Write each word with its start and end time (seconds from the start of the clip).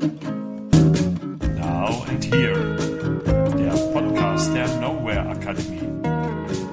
Now 0.00 1.92
and 2.08 2.24
Here, 2.24 2.54
der 3.58 3.74
Podcast 3.92 4.54
der 4.54 4.66
Nowhere 4.80 5.28
Akademie. 5.28 5.82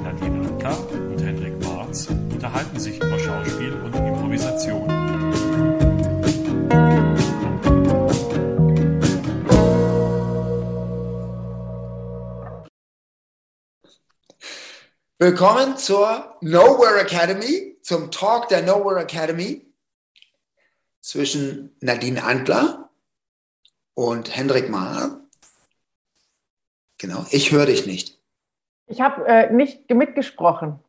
Nadine 0.02 0.48
Anker 0.48 0.78
und 0.94 1.22
Hendrik 1.22 1.62
Marz 1.62 2.08
unterhalten 2.08 2.80
sich 2.80 2.96
über 2.96 3.20
Schauspiel 3.20 3.74
und 3.74 3.94
Improvisation. 3.96 4.88
Willkommen 15.20 15.76
zur 15.76 16.38
Nowhere 16.40 17.02
Academy, 17.02 17.78
zum 17.82 18.10
Talk 18.10 18.48
der 18.48 18.62
Nowhere 18.62 19.02
Academy 19.02 19.66
zwischen 21.02 21.76
Nadine 21.82 22.24
Antler 22.24 22.87
und 23.98 24.36
Hendrik 24.38 24.70
Mahr. 24.70 25.22
Genau, 27.00 27.26
ich 27.32 27.52
höre 27.52 27.66
dich 27.66 27.88
nicht. 27.88 28.20
Ich 28.86 29.02
habe 29.02 29.26
äh, 29.28 29.52
nicht 29.52 29.90
mitgesprochen. 29.90 30.80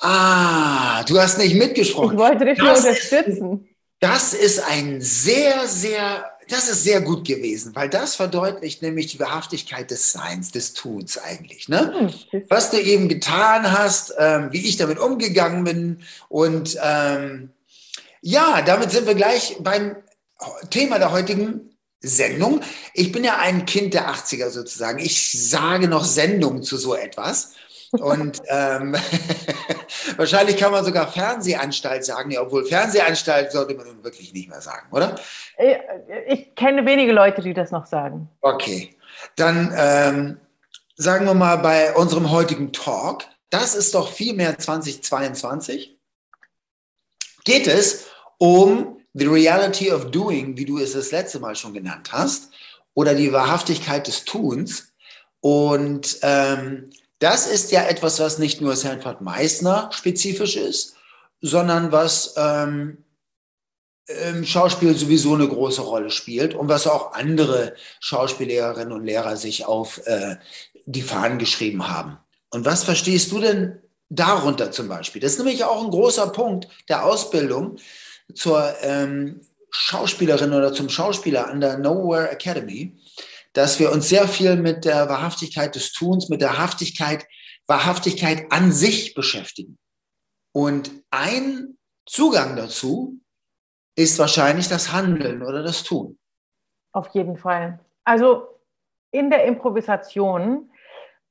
Ah, 0.00 1.04
du 1.04 1.18
hast 1.20 1.38
nicht 1.38 1.54
mitgesprochen. 1.54 2.14
Ich 2.14 2.18
wollte 2.18 2.44
dich 2.44 2.58
nur 2.58 2.68
Das 2.68 2.80
ist- 2.84 3.12
unterstützen. 3.12 3.68
Das 4.00 4.34
ist 4.34 4.58
ein 4.68 5.00
sehr, 5.00 5.66
sehr, 5.68 6.30
das 6.50 6.68
ist 6.68 6.82
sehr 6.84 7.00
gut 7.00 7.26
gewesen, 7.26 7.74
weil 7.74 7.88
das 7.88 8.14
verdeutlicht 8.16 8.82
nämlich 8.82 9.06
die 9.06 9.20
Wahrhaftigkeit 9.20 9.90
des 9.90 10.12
Seins, 10.12 10.50
des 10.52 10.74
Tuns 10.74 11.16
eigentlich. 11.18 11.68
Ne? 11.68 12.10
Hm, 12.30 12.44
was 12.50 12.70
du 12.72 12.78
eben 12.78 13.08
getan 13.08 13.72
hast, 13.72 14.12
ähm, 14.18 14.48
wie 14.52 14.66
ich 14.68 14.76
damit 14.76 14.98
umgegangen 14.98 15.64
bin. 15.64 16.02
Und 16.28 16.76
ähm, 16.82 17.52
ja, 18.20 18.60
damit 18.62 18.90
sind 18.90 19.06
wir 19.06 19.14
gleich 19.14 19.56
beim 19.60 19.96
Thema 20.70 20.98
der 20.98 21.12
heutigen 21.12 21.70
Sendung. 22.00 22.60
Ich 22.94 23.12
bin 23.12 23.24
ja 23.24 23.38
ein 23.38 23.64
Kind 23.66 23.94
der 23.94 24.08
80er 24.08 24.50
sozusagen. 24.50 24.98
Ich 24.98 25.48
sage 25.50 25.88
noch 25.88 26.04
Sendung 26.04 26.62
zu 26.62 26.76
so 26.76 26.94
etwas. 26.94 27.52
Und 27.92 28.42
ähm, 28.48 28.96
wahrscheinlich 30.16 30.56
kann 30.56 30.72
man 30.72 30.84
sogar 30.84 31.10
Fernsehanstalt 31.10 32.04
sagen, 32.04 32.30
ja, 32.30 32.42
obwohl 32.42 32.64
Fernsehanstalt 32.64 33.52
sollte 33.52 33.74
man 33.74 33.86
nun 33.86 34.04
wirklich 34.04 34.32
nicht 34.32 34.48
mehr 34.48 34.60
sagen, 34.60 34.88
oder? 34.92 35.16
Äh, 35.56 35.76
Ich 36.28 36.54
kenne 36.54 36.84
wenige 36.84 37.12
Leute, 37.12 37.42
die 37.42 37.54
das 37.54 37.70
noch 37.70 37.86
sagen. 37.86 38.28
Okay, 38.40 38.94
dann 39.36 39.72
ähm, 39.76 40.40
sagen 40.96 41.26
wir 41.26 41.34
mal 41.34 41.56
bei 41.56 41.94
unserem 41.94 42.30
heutigen 42.30 42.72
Talk, 42.72 43.24
das 43.50 43.74
ist 43.74 43.94
doch 43.94 44.10
viel 44.10 44.34
mehr 44.34 44.58
2022, 44.58 45.96
geht 47.44 47.66
es 47.66 48.06
um 48.38 48.95
the 49.16 49.26
reality 49.26 49.90
of 49.90 50.10
doing, 50.10 50.56
wie 50.56 50.66
du 50.66 50.78
es 50.78 50.92
das 50.92 51.10
letzte 51.10 51.40
Mal 51.40 51.56
schon 51.56 51.72
genannt 51.72 52.12
hast, 52.12 52.50
oder 52.92 53.14
die 53.14 53.32
Wahrhaftigkeit 53.32 54.06
des 54.06 54.24
Tuns. 54.24 54.92
Und 55.40 56.18
ähm, 56.22 56.90
das 57.18 57.46
ist 57.46 57.72
ja 57.72 57.84
etwas, 57.84 58.20
was 58.20 58.38
nicht 58.38 58.60
nur 58.60 58.76
Sanford 58.76 59.22
Meissner 59.22 59.90
spezifisch 59.92 60.56
ist, 60.56 60.94
sondern 61.40 61.92
was 61.92 62.34
ähm, 62.36 63.04
im 64.06 64.44
Schauspiel 64.44 64.94
sowieso 64.94 65.34
eine 65.34 65.48
große 65.48 65.82
Rolle 65.82 66.10
spielt 66.10 66.54
und 66.54 66.68
was 66.68 66.86
auch 66.86 67.12
andere 67.12 67.74
Schauspiellehrerinnen 68.00 68.92
und 68.92 69.04
Lehrer 69.04 69.36
sich 69.36 69.64
auf 69.64 70.00
äh, 70.06 70.36
die 70.84 71.02
Fahnen 71.02 71.38
geschrieben 71.38 71.88
haben. 71.88 72.18
Und 72.50 72.64
was 72.64 72.84
verstehst 72.84 73.32
du 73.32 73.40
denn 73.40 73.80
darunter 74.08 74.70
zum 74.70 74.88
Beispiel? 74.88 75.20
Das 75.20 75.32
ist 75.32 75.38
nämlich 75.38 75.64
auch 75.64 75.82
ein 75.82 75.90
großer 75.90 76.28
Punkt 76.28 76.68
der 76.88 77.04
Ausbildung 77.04 77.78
zur 78.34 78.74
ähm, 78.82 79.40
Schauspielerin 79.70 80.52
oder 80.52 80.72
zum 80.72 80.88
Schauspieler 80.88 81.48
an 81.48 81.60
der 81.60 81.78
Nowhere 81.78 82.30
Academy, 82.30 82.96
dass 83.52 83.78
wir 83.78 83.92
uns 83.92 84.08
sehr 84.08 84.28
viel 84.28 84.56
mit 84.56 84.84
der 84.84 85.08
Wahrhaftigkeit 85.08 85.74
des 85.74 85.92
Tuns, 85.92 86.28
mit 86.28 86.40
der 86.40 86.58
Haftigkeit, 86.58 87.26
Wahrhaftigkeit 87.66 88.50
an 88.50 88.72
sich 88.72 89.14
beschäftigen. 89.14 89.78
Und 90.52 90.90
ein 91.10 91.76
Zugang 92.06 92.56
dazu 92.56 93.20
ist 93.96 94.18
wahrscheinlich 94.18 94.68
das 94.68 94.92
Handeln 94.92 95.42
oder 95.42 95.62
das 95.62 95.82
Tun. 95.82 96.18
Auf 96.92 97.08
jeden 97.08 97.36
Fall. 97.36 97.80
Also 98.04 98.46
in 99.10 99.30
der 99.30 99.44
Improvisation 99.44 100.70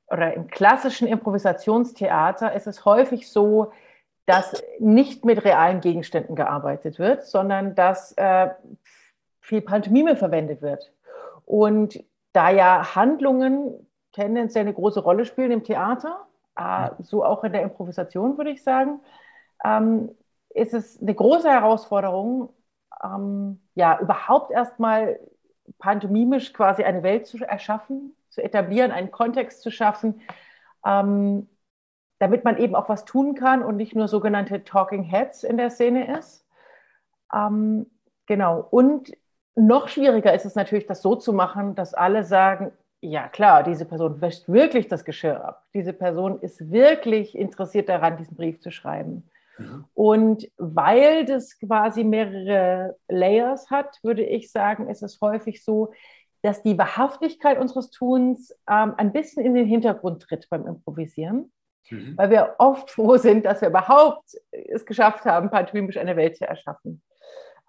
oder 0.08 0.34
im 0.34 0.48
klassischen 0.48 1.08
Improvisationstheater 1.08 2.54
ist 2.54 2.68
es 2.68 2.86
häufig 2.86 3.30
so, 3.30 3.72
dass 4.26 4.64
nicht 4.80 5.24
mit 5.24 5.44
realen 5.44 5.82
Gegenständen 5.82 6.36
gearbeitet 6.36 7.00
wird, 7.00 7.26
sondern 7.26 7.76
dass 7.76 8.14
äh, 8.14 8.50
viel 9.40 9.62
Pantomime 9.62 10.16
verwendet 10.16 10.62
wird. 10.62 10.92
Und 11.46 12.04
da 12.34 12.50
ja 12.50 12.96
Handlungen 12.96 13.88
tendenziell 14.12 14.64
eine 14.64 14.74
große 14.74 15.00
Rolle 15.00 15.26
spielen 15.26 15.52
im 15.52 15.64
Theater, 15.64 16.26
äh, 16.58 16.90
so 17.00 17.24
auch 17.24 17.44
in 17.44 17.52
der 17.52 17.62
Improvisation, 17.62 18.38
würde 18.38 18.52
ich 18.52 18.64
sagen, 18.64 19.00
ähm, 19.64 20.10
ist 20.50 20.74
es 20.74 21.02
eine 21.02 21.14
große 21.14 21.50
Herausforderung, 21.50 22.50
ähm, 23.04 23.62
ja, 23.76 24.00
überhaupt 24.00 24.52
erstmal 24.52 25.20
pantomimisch 25.80 26.54
quasi 26.54 26.84
eine 26.84 27.04
Welt 27.04 27.28
zu 27.28 27.38
erschaffen, 27.38 28.16
zu 28.30 28.42
etablieren, 28.42 28.92
einen 28.92 29.12
Kontext 29.12 29.62
zu 29.62 29.72
schaffen, 29.72 30.22
ähm, 30.86 31.48
damit 32.26 32.44
man 32.44 32.58
eben 32.58 32.74
auch 32.74 32.90
was 32.90 33.06
tun 33.06 33.36
kann 33.36 33.62
und 33.62 33.78
nicht 33.78 33.96
nur 33.96 34.08
sogenannte 34.08 34.64
Talking 34.64 35.04
Heads 35.04 35.44
in 35.44 35.58
der 35.58 35.70
Szene 35.70 36.18
ist. 36.18 36.44
Ähm, 37.32 37.86
genau. 38.26 38.66
Und 38.72 39.12
noch 39.54 39.90
schwieriger 39.90 40.34
ist 40.34 40.44
es 40.44 40.56
natürlich, 40.56 40.88
das 40.88 41.04
so 41.04 41.16
zu 41.16 41.34
machen, 41.34 41.76
dass 41.76 41.94
alle 41.94 42.24
sagen, 42.24 42.72
ja 43.00 43.28
klar, 43.28 43.62
diese 43.62 43.86
Person 43.86 44.22
wäscht 44.22 44.50
wirklich 44.50 44.88
das 44.88 45.06
Geschirr 45.06 45.46
ab. 45.46 45.68
Diese 45.76 45.94
Person 45.94 46.40
ist 46.42 46.72
wirklich 46.72 47.38
interessiert 47.38 47.90
daran, 47.90 48.18
diesen 48.18 48.36
Brief 48.36 48.60
zu 48.60 48.72
schreiben. 48.72 49.30
Und 49.94 50.50
weil 50.58 51.26
das 51.26 51.60
quasi 51.60 52.04
mehrere 52.04 52.98
Layers 53.08 53.70
hat, 53.70 54.00
würde 54.02 54.24
ich 54.24 54.52
sagen, 54.52 54.90
ist 54.90 55.04
es 55.04 55.22
häufig 55.22 55.64
so, 55.64 55.94
dass 56.42 56.64
die 56.64 56.76
Wahrhaftigkeit 56.80 57.60
unseres 57.60 57.92
Tuns 57.92 58.52
ähm, 58.68 58.96
ein 58.98 59.14
bisschen 59.14 59.46
in 59.46 59.54
den 59.54 59.68
Hintergrund 59.68 60.24
tritt 60.24 60.50
beim 60.50 60.66
Improvisieren, 60.66 61.52
Mhm. 61.90 62.18
weil 62.18 62.30
wir 62.30 62.56
oft 62.58 62.90
froh 62.90 63.18
sind, 63.18 63.46
dass 63.46 63.62
wir 63.62 63.70
überhaupt 63.70 64.36
es 64.52 64.86
geschafft 64.86 65.26
haben, 65.26 65.50
pantomimisch 65.50 65.98
eine 65.98 66.16
Welt 66.16 66.38
zu 66.38 66.48
erschaffen. 66.48 67.04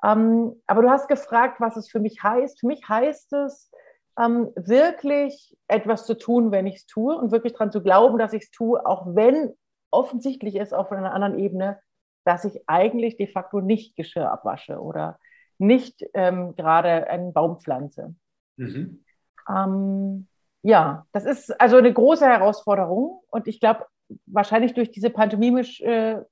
Ähm, 0.04 0.62
aber 0.66 0.82
du 0.82 0.90
hast 0.90 1.08
gefragt, 1.08 1.60
was 1.60 1.76
es 1.76 1.88
für 1.88 2.00
mich 2.00 2.22
heißt. 2.22 2.60
Für 2.60 2.66
mich 2.66 2.88
heißt 2.88 3.32
es, 3.34 3.70
ähm, 4.18 4.50
wirklich 4.56 5.56
etwas 5.68 6.06
zu 6.06 6.14
tun, 6.14 6.50
wenn 6.50 6.66
ich 6.66 6.76
es 6.76 6.86
tue 6.86 7.16
und 7.16 7.30
wirklich 7.30 7.52
daran 7.52 7.72
zu 7.72 7.82
glauben, 7.82 8.18
dass 8.18 8.32
ich 8.32 8.44
es 8.44 8.50
tue, 8.50 8.84
auch 8.84 9.14
wenn 9.14 9.52
offensichtlich 9.90 10.56
ist 10.56 10.74
auf 10.74 10.90
einer 10.92 11.12
anderen 11.12 11.38
Ebene, 11.38 11.78
dass 12.24 12.44
ich 12.44 12.68
eigentlich 12.68 13.16
de 13.16 13.26
facto 13.26 13.60
nicht 13.60 13.96
Geschirr 13.96 14.30
abwasche 14.30 14.80
oder 14.80 15.18
nicht 15.58 16.04
ähm, 16.12 16.56
gerade 16.56 17.08
einen 17.08 17.32
Baum 17.32 17.58
pflanze. 17.60 18.14
Mhm. 18.56 19.04
Ähm, 19.48 20.28
ja, 20.62 21.06
das 21.12 21.24
ist 21.24 21.60
also 21.60 21.76
eine 21.76 21.92
große 21.92 22.26
Herausforderung 22.26 23.22
und 23.30 23.46
ich 23.46 23.60
glaube, 23.60 23.86
wahrscheinlich 24.26 24.74
durch 24.74 24.90
diese 24.90 25.10
pantomimisch, 25.10 25.80
äh, 25.80 26.22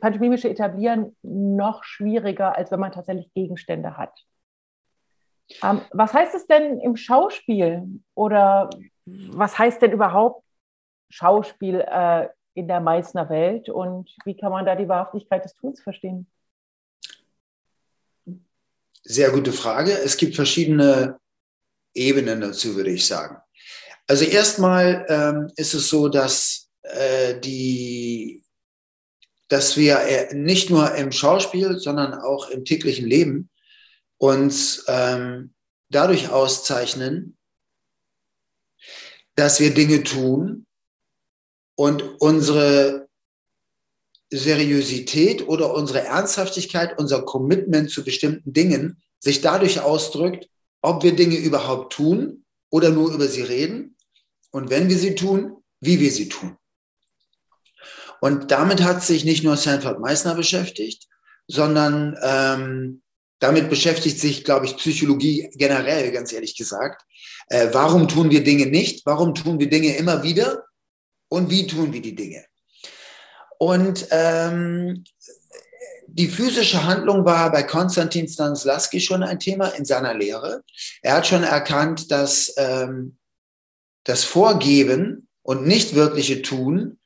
pantomimische 0.00 0.48
Etablieren 0.48 1.16
noch 1.22 1.84
schwieriger, 1.84 2.56
als 2.56 2.70
wenn 2.70 2.80
man 2.80 2.92
tatsächlich 2.92 3.32
Gegenstände 3.34 3.96
hat. 3.96 4.12
Ähm, 5.62 5.80
was 5.92 6.12
heißt 6.12 6.34
es 6.34 6.46
denn 6.46 6.80
im 6.80 6.96
Schauspiel 6.96 8.00
oder 8.14 8.70
was 9.04 9.58
heißt 9.58 9.80
denn 9.80 9.92
überhaupt 9.92 10.44
Schauspiel 11.08 11.80
äh, 11.80 12.28
in 12.54 12.68
der 12.68 12.80
Meißner 12.80 13.28
Welt 13.28 13.68
und 13.68 14.14
wie 14.24 14.36
kann 14.36 14.50
man 14.50 14.66
da 14.66 14.74
die 14.74 14.88
Wahrhaftigkeit 14.88 15.44
des 15.44 15.54
Tuns 15.54 15.80
verstehen? 15.80 16.26
Sehr 19.02 19.30
gute 19.30 19.52
Frage. 19.52 19.92
Es 19.92 20.16
gibt 20.16 20.34
verschiedene 20.34 21.20
Ebenen 21.94 22.40
dazu, 22.40 22.74
würde 22.74 22.90
ich 22.90 23.06
sagen. 23.06 23.40
Also 24.06 24.24
erstmal 24.24 25.04
ähm, 25.08 25.52
ist 25.56 25.74
es 25.74 25.88
so, 25.88 26.08
dass 26.08 26.68
äh, 26.82 27.38
die, 27.40 28.44
dass 29.48 29.76
wir 29.76 29.98
äh, 30.00 30.34
nicht 30.34 30.70
nur 30.70 30.94
im 30.94 31.10
Schauspiel, 31.10 31.78
sondern 31.78 32.14
auch 32.14 32.48
im 32.50 32.64
täglichen 32.64 33.06
Leben 33.06 33.50
uns 34.18 34.84
ähm, 34.86 35.54
dadurch 35.88 36.30
auszeichnen, 36.30 37.36
dass 39.34 39.58
wir 39.58 39.74
Dinge 39.74 40.04
tun 40.04 40.66
und 41.74 42.02
unsere 42.20 43.08
Seriosität 44.30 45.46
oder 45.46 45.74
unsere 45.74 46.02
Ernsthaftigkeit, 46.02 46.98
unser 46.98 47.22
Commitment 47.22 47.90
zu 47.90 48.04
bestimmten 48.04 48.52
Dingen 48.52 49.02
sich 49.18 49.40
dadurch 49.40 49.80
ausdrückt, 49.80 50.48
ob 50.80 51.02
wir 51.02 51.14
Dinge 51.14 51.36
überhaupt 51.36 51.92
tun 51.92 52.44
oder 52.70 52.90
nur 52.90 53.12
über 53.12 53.26
sie 53.26 53.42
reden 53.42 53.95
und 54.56 54.70
wenn 54.70 54.88
wir 54.88 54.96
sie 54.96 55.14
tun, 55.14 55.62
wie 55.80 56.00
wir 56.00 56.10
sie 56.10 56.30
tun. 56.30 56.56
Und 58.22 58.50
damit 58.50 58.82
hat 58.82 59.02
sich 59.02 59.26
nicht 59.26 59.44
nur 59.44 59.58
Sanford 59.58 60.00
Meissner 60.00 60.34
beschäftigt, 60.34 61.06
sondern 61.46 62.16
ähm, 62.22 63.02
damit 63.38 63.68
beschäftigt 63.68 64.18
sich, 64.18 64.44
glaube 64.44 64.64
ich, 64.64 64.78
Psychologie 64.78 65.50
generell, 65.56 66.10
ganz 66.10 66.32
ehrlich 66.32 66.56
gesagt. 66.56 67.02
Äh, 67.48 67.68
warum 67.72 68.08
tun 68.08 68.30
wir 68.30 68.42
Dinge 68.42 68.64
nicht? 68.64 69.04
Warum 69.04 69.34
tun 69.34 69.60
wir 69.60 69.68
Dinge 69.68 69.94
immer 69.94 70.22
wieder? 70.22 70.64
Und 71.28 71.50
wie 71.50 71.66
tun 71.66 71.92
wir 71.92 72.00
die 72.00 72.14
Dinge? 72.14 72.46
Und 73.58 74.08
ähm, 74.10 75.04
die 76.06 76.28
physische 76.28 76.82
Handlung 76.82 77.26
war 77.26 77.52
bei 77.52 77.62
Konstantin 77.62 78.26
Stanislavski 78.26 79.00
schon 79.00 79.22
ein 79.22 79.38
Thema 79.38 79.66
in 79.76 79.84
seiner 79.84 80.14
Lehre. 80.14 80.62
Er 81.02 81.16
hat 81.16 81.26
schon 81.26 81.42
erkannt, 81.42 82.10
dass 82.10 82.54
ähm, 82.56 83.18
das 84.06 84.24
Vorgeben 84.24 85.28
und 85.42 85.66
nicht 85.66 85.94
wirkliche 85.94 86.42
Tun 86.42 86.98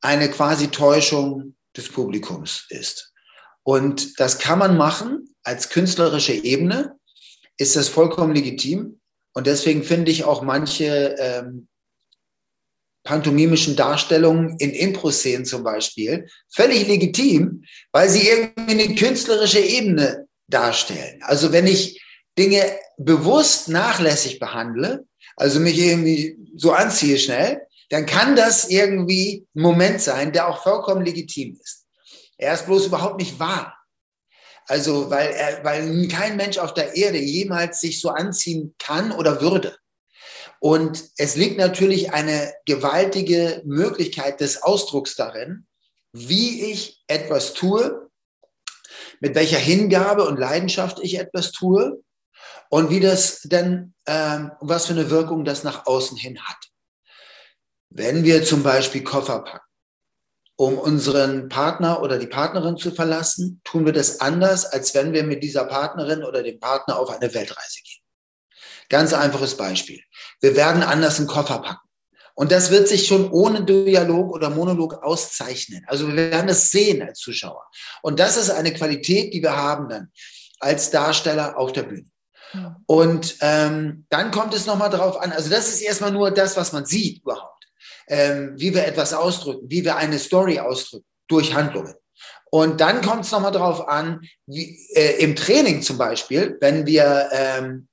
eine 0.00 0.30
quasi 0.30 0.68
Täuschung 0.68 1.56
des 1.76 1.88
Publikums 1.88 2.66
ist. 2.68 3.12
Und 3.62 4.18
das 4.18 4.38
kann 4.38 4.58
man 4.58 4.76
machen 4.76 5.34
als 5.42 5.68
künstlerische 5.68 6.32
Ebene, 6.32 6.96
ist 7.56 7.76
das 7.76 7.88
vollkommen 7.88 8.34
legitim. 8.34 9.00
Und 9.32 9.46
deswegen 9.46 9.84
finde 9.84 10.10
ich 10.10 10.24
auch 10.24 10.42
manche 10.42 11.14
ähm, 11.18 11.68
pantomimischen 13.04 13.76
Darstellungen 13.76 14.56
in 14.58 14.72
Impro-Szenen 14.72 15.44
zum 15.44 15.62
Beispiel 15.62 16.26
völlig 16.52 16.86
legitim, 16.88 17.64
weil 17.92 18.08
sie 18.08 18.26
irgendwie 18.28 18.72
eine 18.72 18.94
künstlerische 18.94 19.60
Ebene 19.60 20.26
darstellen. 20.48 21.22
Also 21.22 21.52
wenn 21.52 21.66
ich 21.66 22.02
Dinge 22.36 22.64
bewusst 22.98 23.68
nachlässig 23.68 24.38
behandle, 24.38 25.06
also 25.36 25.60
mich 25.60 25.78
irgendwie 25.78 26.36
so 26.60 26.72
anziehe 26.72 27.18
schnell, 27.18 27.66
dann 27.88 28.06
kann 28.06 28.36
das 28.36 28.68
irgendwie 28.68 29.46
ein 29.54 29.62
Moment 29.62 30.00
sein, 30.00 30.32
der 30.32 30.48
auch 30.48 30.62
vollkommen 30.62 31.04
legitim 31.04 31.58
ist. 31.60 31.86
Er 32.36 32.54
ist 32.54 32.66
bloß 32.66 32.86
überhaupt 32.86 33.18
nicht 33.18 33.38
wahr. 33.38 33.76
Also, 34.66 35.10
weil, 35.10 35.30
er, 35.30 35.64
weil 35.64 36.06
kein 36.08 36.36
Mensch 36.36 36.58
auf 36.58 36.74
der 36.74 36.94
Erde 36.94 37.18
jemals 37.18 37.80
sich 37.80 38.00
so 38.00 38.10
anziehen 38.10 38.74
kann 38.78 39.10
oder 39.10 39.40
würde. 39.40 39.76
Und 40.60 41.02
es 41.16 41.34
liegt 41.34 41.56
natürlich 41.56 42.12
eine 42.12 42.52
gewaltige 42.66 43.62
Möglichkeit 43.64 44.40
des 44.40 44.62
Ausdrucks 44.62 45.16
darin, 45.16 45.66
wie 46.12 46.70
ich 46.70 47.02
etwas 47.08 47.54
tue, 47.54 48.10
mit 49.20 49.34
welcher 49.34 49.58
Hingabe 49.58 50.26
und 50.26 50.38
Leidenschaft 50.38 50.98
ich 51.02 51.18
etwas 51.18 51.50
tue 51.52 52.02
und 52.70 52.88
wie 52.88 53.00
das 53.00 53.40
denn, 53.42 53.94
ähm, 54.06 54.52
was 54.60 54.86
für 54.86 54.92
eine 54.92 55.10
Wirkung 55.10 55.44
das 55.44 55.64
nach 55.64 55.86
außen 55.86 56.16
hin 56.16 56.40
hat. 56.40 56.56
Wenn 57.90 58.24
wir 58.24 58.44
zum 58.44 58.62
Beispiel 58.62 59.02
Koffer 59.02 59.40
packen, 59.40 59.66
um 60.56 60.78
unseren 60.78 61.48
Partner 61.48 62.00
oder 62.00 62.18
die 62.18 62.28
Partnerin 62.28 62.76
zu 62.76 62.92
verlassen, 62.92 63.60
tun 63.64 63.84
wir 63.86 63.92
das 63.92 64.20
anders, 64.20 64.64
als 64.66 64.94
wenn 64.94 65.12
wir 65.12 65.24
mit 65.24 65.42
dieser 65.42 65.64
Partnerin 65.64 66.22
oder 66.22 66.42
dem 66.42 66.60
Partner 66.60 66.98
auf 66.98 67.10
eine 67.10 67.34
Weltreise 67.34 67.80
gehen. 67.82 68.02
Ganz 68.88 69.12
einfaches 69.12 69.56
Beispiel. 69.56 70.00
Wir 70.40 70.54
werden 70.54 70.82
anders 70.82 71.18
einen 71.18 71.26
Koffer 71.26 71.58
packen. 71.58 71.88
Und 72.34 72.52
das 72.52 72.70
wird 72.70 72.88
sich 72.88 73.06
schon 73.06 73.30
ohne 73.30 73.64
Dialog 73.64 74.32
oder 74.32 74.48
Monolog 74.48 75.02
auszeichnen. 75.02 75.84
Also 75.88 76.06
wir 76.06 76.16
werden 76.16 76.48
es 76.48 76.70
sehen 76.70 77.02
als 77.02 77.18
Zuschauer. 77.18 77.68
Und 78.02 78.20
das 78.20 78.36
ist 78.36 78.50
eine 78.50 78.72
Qualität, 78.72 79.34
die 79.34 79.42
wir 79.42 79.56
haben 79.56 79.88
dann 79.88 80.12
als 80.60 80.90
Darsteller 80.90 81.58
auf 81.58 81.72
der 81.72 81.82
Bühne. 81.82 82.06
Und 82.86 83.36
ähm, 83.40 84.06
dann 84.08 84.30
kommt 84.30 84.54
es 84.54 84.66
nochmal 84.66 84.90
darauf 84.90 85.20
an, 85.20 85.32
also 85.32 85.50
das 85.50 85.68
ist 85.68 85.80
erstmal 85.82 86.12
nur 86.12 86.30
das, 86.30 86.56
was 86.56 86.72
man 86.72 86.84
sieht 86.84 87.22
überhaupt, 87.22 87.64
ähm, 88.08 88.54
wie 88.56 88.74
wir 88.74 88.86
etwas 88.86 89.14
ausdrücken, 89.14 89.70
wie 89.70 89.84
wir 89.84 89.96
eine 89.96 90.18
Story 90.18 90.58
ausdrücken 90.58 91.06
durch 91.28 91.54
Handlungen. 91.54 91.94
Und 92.50 92.80
dann 92.80 93.00
kommt 93.00 93.24
es 93.24 93.30
nochmal 93.30 93.52
darauf 93.52 93.86
an, 93.88 94.22
wie, 94.46 94.76
äh, 94.94 95.22
im 95.22 95.36
Training 95.36 95.82
zum 95.82 95.98
Beispiel, 95.98 96.58
wenn 96.60 96.84
wir 96.84 97.28
ähm, 97.32 97.88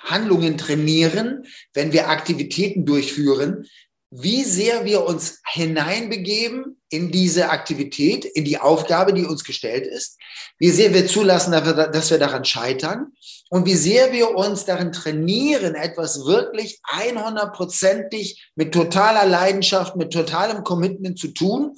Handlungen 0.00 0.58
trainieren, 0.58 1.46
wenn 1.74 1.92
wir 1.92 2.08
Aktivitäten 2.08 2.84
durchführen, 2.84 3.66
wie 4.10 4.42
sehr 4.42 4.84
wir 4.84 5.04
uns 5.06 5.40
hineinbegeben 5.46 6.80
in 6.88 7.12
diese 7.12 7.50
Aktivität, 7.50 8.24
in 8.24 8.44
die 8.44 8.58
Aufgabe, 8.58 9.12
die 9.14 9.24
uns 9.24 9.44
gestellt 9.44 9.86
ist, 9.86 10.18
wie 10.58 10.70
sehr 10.70 10.92
wir 10.92 11.06
zulassen, 11.06 11.52
dass 11.52 12.10
wir 12.10 12.18
daran 12.18 12.44
scheitern 12.44 13.12
und 13.50 13.66
wie 13.66 13.76
sehr 13.76 14.12
wir 14.12 14.34
uns 14.34 14.64
darin 14.64 14.90
trainieren, 14.90 15.76
etwas 15.76 16.24
wirklich 16.24 16.80
100%ig 16.92 18.50
mit 18.56 18.74
totaler 18.74 19.26
Leidenschaft, 19.26 19.94
mit 19.94 20.12
totalem 20.12 20.64
Commitment 20.64 21.18
zu 21.18 21.28
tun 21.28 21.76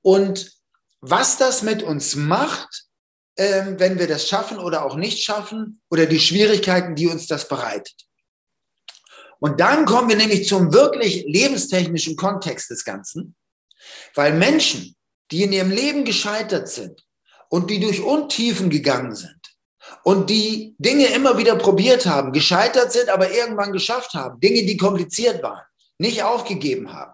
und 0.00 0.52
was 1.02 1.36
das 1.36 1.62
mit 1.62 1.82
uns 1.82 2.16
macht, 2.16 2.84
ähm, 3.36 3.78
wenn 3.78 3.98
wir 3.98 4.06
das 4.06 4.26
schaffen 4.26 4.58
oder 4.58 4.86
auch 4.86 4.96
nicht 4.96 5.22
schaffen 5.22 5.82
oder 5.90 6.06
die 6.06 6.20
Schwierigkeiten, 6.20 6.94
die 6.94 7.08
uns 7.08 7.26
das 7.26 7.46
bereitet. 7.46 8.06
Und 9.44 9.60
dann 9.60 9.84
kommen 9.84 10.08
wir 10.08 10.16
nämlich 10.16 10.48
zum 10.48 10.72
wirklich 10.72 11.26
lebenstechnischen 11.26 12.16
Kontext 12.16 12.70
des 12.70 12.82
Ganzen, 12.82 13.36
weil 14.14 14.32
Menschen, 14.32 14.96
die 15.30 15.42
in 15.42 15.52
ihrem 15.52 15.70
Leben 15.70 16.06
gescheitert 16.06 16.66
sind 16.66 17.04
und 17.50 17.68
die 17.68 17.78
durch 17.78 18.00
Untiefen 18.00 18.70
gegangen 18.70 19.14
sind 19.14 19.38
und 20.02 20.30
die 20.30 20.74
Dinge 20.78 21.08
immer 21.08 21.36
wieder 21.36 21.56
probiert 21.56 22.06
haben, 22.06 22.32
gescheitert 22.32 22.90
sind, 22.90 23.10
aber 23.10 23.32
irgendwann 23.32 23.74
geschafft 23.74 24.14
haben, 24.14 24.40
Dinge, 24.40 24.64
die 24.64 24.78
kompliziert 24.78 25.42
waren, 25.42 25.66
nicht 25.98 26.22
aufgegeben 26.22 26.94
haben, 26.94 27.12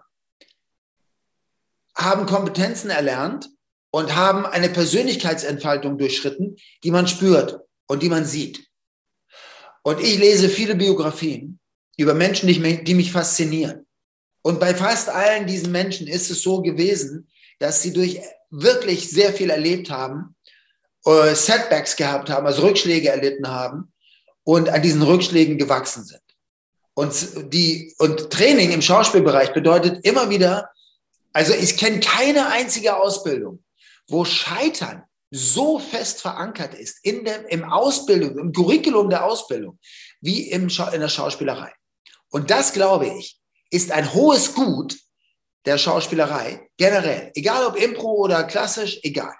haben 1.97 2.25
Kompetenzen 2.27 2.91
erlernt 2.91 3.49
und 3.91 4.15
haben 4.15 4.45
eine 4.45 4.69
Persönlichkeitsentfaltung 4.69 5.97
durchschritten, 5.97 6.55
die 6.85 6.91
man 6.91 7.09
spürt 7.09 7.59
und 7.87 8.01
die 8.01 8.09
man 8.09 8.23
sieht. 8.23 8.69
Und 9.83 9.99
ich 9.99 10.17
lese 10.17 10.47
viele 10.47 10.75
Biografien 10.75 11.57
über 11.97 12.13
Menschen, 12.13 12.47
die 12.47 12.93
mich, 12.93 13.11
faszinieren. 13.11 13.85
Und 14.41 14.59
bei 14.59 14.73
fast 14.73 15.09
allen 15.09 15.45
diesen 15.45 15.71
Menschen 15.71 16.07
ist 16.07 16.31
es 16.31 16.41
so 16.41 16.61
gewesen, 16.61 17.29
dass 17.59 17.81
sie 17.81 17.93
durch 17.93 18.19
wirklich 18.49 19.09
sehr 19.09 19.33
viel 19.33 19.49
erlebt 19.49 19.89
haben, 19.89 20.35
äh, 21.05 21.35
Setbacks 21.35 21.95
gehabt 21.95 22.29
haben, 22.29 22.45
also 22.45 22.63
Rückschläge 22.63 23.09
erlitten 23.09 23.47
haben 23.47 23.91
und 24.43 24.69
an 24.69 24.81
diesen 24.81 25.01
Rückschlägen 25.01 25.57
gewachsen 25.57 26.03
sind. 26.03 26.21
Und, 26.93 27.53
die, 27.53 27.93
und 27.99 28.29
Training 28.31 28.71
im 28.71 28.81
Schauspielbereich 28.81 29.53
bedeutet 29.53 30.03
immer 30.05 30.29
wieder, 30.29 30.69
also 31.33 31.53
ich 31.53 31.77
kenne 31.77 31.99
keine 31.99 32.47
einzige 32.47 32.97
Ausbildung, 32.97 33.63
wo 34.07 34.25
Scheitern 34.25 35.03
so 35.31 35.79
fest 35.79 36.21
verankert 36.21 36.73
ist 36.73 36.97
in 37.03 37.23
der 37.23 37.49
im 37.49 37.63
Ausbildung, 37.63 38.37
im 38.37 38.51
Curriculum 38.51 39.09
der 39.09 39.23
Ausbildung, 39.23 39.79
wie 40.19 40.49
im 40.49 40.67
in 40.67 40.99
der 40.99 41.07
Schauspielerei. 41.07 41.71
Und 42.31 42.49
das, 42.49 42.73
glaube 42.73 43.07
ich, 43.07 43.39
ist 43.69 43.91
ein 43.91 44.13
hohes 44.13 44.53
Gut 44.55 44.97
der 45.65 45.77
Schauspielerei 45.77 46.67
generell. 46.77 47.31
Egal 47.35 47.65
ob 47.65 47.75
Impro 47.75 48.13
oder 48.13 48.43
klassisch, 48.45 48.99
egal. 49.03 49.33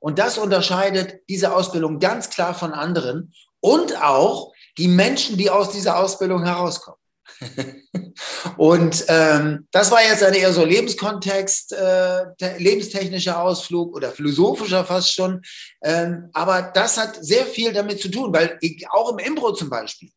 Und 0.00 0.18
das 0.18 0.38
unterscheidet 0.38 1.20
diese 1.28 1.54
Ausbildung 1.54 1.98
ganz 1.98 2.30
klar 2.30 2.54
von 2.54 2.72
anderen 2.72 3.34
und 3.60 4.02
auch 4.02 4.52
die 4.78 4.88
Menschen, 4.88 5.36
die 5.36 5.50
aus 5.50 5.70
dieser 5.70 5.98
Ausbildung 5.98 6.44
herauskommen. 6.44 6.98
und 8.56 9.04
ähm, 9.08 9.68
das 9.70 9.90
war 9.90 10.02
jetzt 10.02 10.22
ein 10.22 10.34
eher 10.34 10.52
so 10.52 10.64
Lebenskontext, 10.64 11.72
äh, 11.72 12.24
lebenstechnischer 12.58 13.40
Ausflug 13.40 13.94
oder 13.94 14.10
philosophischer 14.10 14.84
fast 14.84 15.12
schon. 15.12 15.42
Ähm, 15.82 16.30
aber 16.32 16.62
das 16.62 16.96
hat 16.96 17.22
sehr 17.22 17.46
viel 17.46 17.72
damit 17.72 18.00
zu 18.00 18.08
tun, 18.08 18.32
weil 18.32 18.58
ich, 18.62 18.84
auch 18.90 19.12
im 19.12 19.18
Impro 19.18 19.52
zum 19.52 19.70
Beispiel 19.70 20.10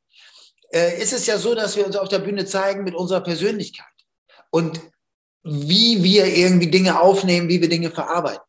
äh, 0.74 1.02
ist 1.02 1.14
es 1.14 1.26
ja 1.26 1.38
so, 1.38 1.56
dass 1.56 1.76
wir 1.76 1.86
uns 1.86 1.96
auf 1.96 2.10
der 2.10 2.20
Bühne 2.20 2.46
zeigen 2.46 2.84
mit 2.84 2.96
unserer 2.96 3.22
Persönlichkeit 3.22 3.86
und 4.50 4.82
wie 5.44 6.04
wir 6.04 6.26
irgendwie 6.26 6.72
Dinge 6.72 7.00
aufnehmen, 7.00 7.50
wie 7.50 7.62
wir 7.62 7.70
Dinge 7.70 7.92
verarbeiten. 7.92 8.42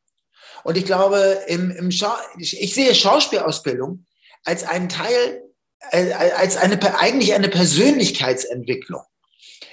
Und 0.62 0.76
ich 0.76 0.84
glaube, 0.84 1.42
im, 1.48 1.70
im 1.70 1.90
Schau 1.90 2.14
ich, 2.38 2.60
ich 2.60 2.74
sehe 2.74 2.94
Schauspielausbildung 2.94 4.06
als 4.44 4.64
einen 4.64 4.88
Teil 4.88 5.42
äh, 5.90 6.12
als 6.12 6.56
eine, 6.56 6.80
eigentlich 6.98 7.34
eine 7.34 7.48
Persönlichkeitsentwicklung. 7.48 9.02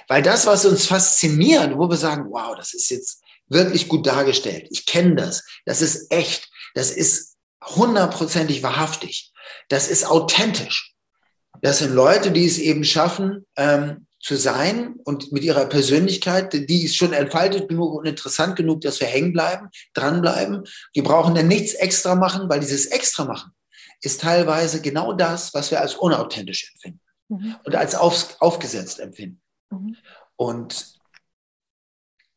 Weil 0.08 0.22
das, 0.22 0.46
was 0.46 0.64
uns 0.64 0.86
fasziniert, 0.86 1.76
wo 1.76 1.88
wir 1.88 1.96
sagen, 1.96 2.26
wow, 2.30 2.54
das 2.56 2.74
ist 2.74 2.90
jetzt 2.90 3.22
wirklich 3.48 3.88
gut 3.88 4.06
dargestellt, 4.06 4.66
ich 4.70 4.86
kenne 4.86 5.14
das, 5.14 5.44
das 5.64 5.80
ist 5.82 6.10
echt, 6.10 6.50
das 6.74 6.90
ist 6.90 7.36
hundertprozentig 7.64 8.62
wahrhaftig, 8.62 9.32
das 9.68 9.88
ist 9.88 10.04
authentisch. 10.04 10.91
Das 11.62 11.78
sind 11.78 11.94
Leute, 11.94 12.30
die 12.30 12.44
es 12.44 12.58
eben 12.58 12.84
schaffen, 12.84 13.46
ähm, 13.56 14.06
zu 14.20 14.36
sein 14.36 14.96
und 15.04 15.32
mit 15.32 15.42
ihrer 15.42 15.66
Persönlichkeit, 15.66 16.52
die 16.52 16.84
ist 16.84 16.96
schon 16.96 17.12
entfaltet 17.12 17.68
genug 17.68 17.94
und 17.94 18.06
interessant 18.06 18.54
genug, 18.54 18.80
dass 18.82 19.00
wir 19.00 19.08
hängen 19.08 19.32
bleiben, 19.32 19.68
dranbleiben. 19.94 20.64
Die 20.94 21.02
brauchen 21.02 21.34
dann 21.34 21.48
nichts 21.48 21.74
extra 21.74 22.14
machen, 22.14 22.48
weil 22.48 22.60
dieses 22.60 22.86
extra 22.86 23.24
machen 23.24 23.52
ist 24.00 24.20
teilweise 24.20 24.80
genau 24.82 25.12
das, 25.12 25.54
was 25.54 25.70
wir 25.70 25.80
als 25.80 25.94
unauthentisch 25.94 26.72
empfinden 26.72 27.00
mhm. 27.28 27.56
und 27.64 27.74
als 27.74 27.94
auf, 27.94 28.36
aufgesetzt 28.40 29.00
empfinden. 29.00 29.40
Mhm. 29.70 29.96
Und 30.36 31.00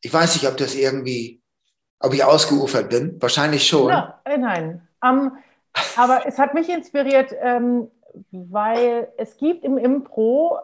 ich 0.01 0.13
weiß 0.13 0.35
nicht, 0.35 0.47
ob 0.47 0.57
das 0.57 0.75
irgendwie, 0.75 1.41
ob 1.99 2.13
ich 2.13 2.23
ausgeufert 2.23 2.89
bin. 2.89 3.19
Wahrscheinlich 3.19 3.67
schon. 3.67 3.89
Ja, 3.89 4.21
nein. 4.25 4.87
Um, 5.01 5.37
Aber 5.95 6.25
es 6.27 6.37
hat 6.37 6.53
mich 6.53 6.69
inspiriert, 6.69 7.33
ähm, 7.41 7.89
weil 8.31 9.09
es 9.17 9.37
gibt 9.37 9.63
im 9.63 9.77
Impro 9.77 10.59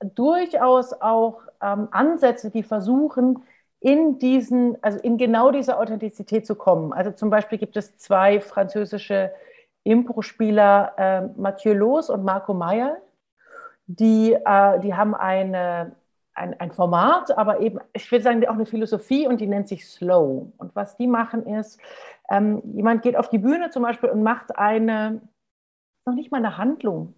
durchaus 0.00 0.92
auch 0.92 1.42
ähm, 1.62 1.88
Ansätze, 1.90 2.50
die 2.50 2.62
versuchen, 2.62 3.42
in 3.80 4.18
diesen, 4.18 4.82
also 4.82 4.98
in 4.98 5.18
genau 5.18 5.50
diese 5.50 5.78
Authentizität 5.78 6.46
zu 6.46 6.56
kommen. 6.56 6.92
Also 6.92 7.12
zum 7.12 7.30
Beispiel 7.30 7.58
gibt 7.58 7.76
es 7.76 7.96
zwei 7.96 8.40
französische 8.40 9.32
Impro-Spieler, 9.84 10.92
äh, 10.96 11.40
Mathieu 11.40 11.74
Loos 11.74 12.10
und 12.10 12.24
Marco 12.24 12.54
Meyer, 12.54 12.98
die, 13.86 14.32
äh, 14.32 14.80
die 14.80 14.94
haben 14.94 15.14
eine, 15.14 15.92
ein, 16.34 16.58
ein 16.60 16.72
Format, 16.72 17.36
aber 17.36 17.60
eben, 17.60 17.78
ich 17.92 18.10
würde 18.10 18.24
sagen, 18.24 18.46
auch 18.48 18.54
eine 18.54 18.66
Philosophie 18.66 19.26
und 19.26 19.40
die 19.40 19.46
nennt 19.46 19.68
sich 19.68 19.88
Slow. 19.88 20.52
Und 20.58 20.74
was 20.74 20.96
die 20.96 21.06
machen 21.06 21.46
ist, 21.46 21.80
ähm, 22.28 22.60
jemand 22.74 23.02
geht 23.02 23.16
auf 23.16 23.30
die 23.30 23.38
Bühne 23.38 23.70
zum 23.70 23.82
Beispiel 23.84 24.10
und 24.10 24.22
macht 24.22 24.56
eine, 24.58 25.20
noch 26.08 26.14
nicht 26.14 26.32
mal 26.32 26.38
eine 26.38 26.58
Handlung, 26.58 27.14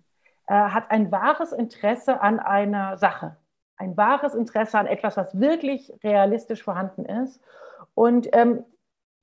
äh, 0.47 0.55
hat 0.55 0.91
ein 0.91 1.11
wahres 1.11 1.53
Interesse 1.53 2.21
an 2.21 2.41
einer 2.41 2.99
Sache 2.99 3.37
ein 3.81 3.97
wahres 3.97 4.35
Interesse 4.35 4.79
an 4.79 4.87
etwas, 4.87 5.17
was 5.17 5.41
wirklich 5.41 5.93
realistisch 6.05 6.63
vorhanden 6.63 7.07
ist 7.07 7.41
und 7.95 8.29
ähm, 8.33 8.65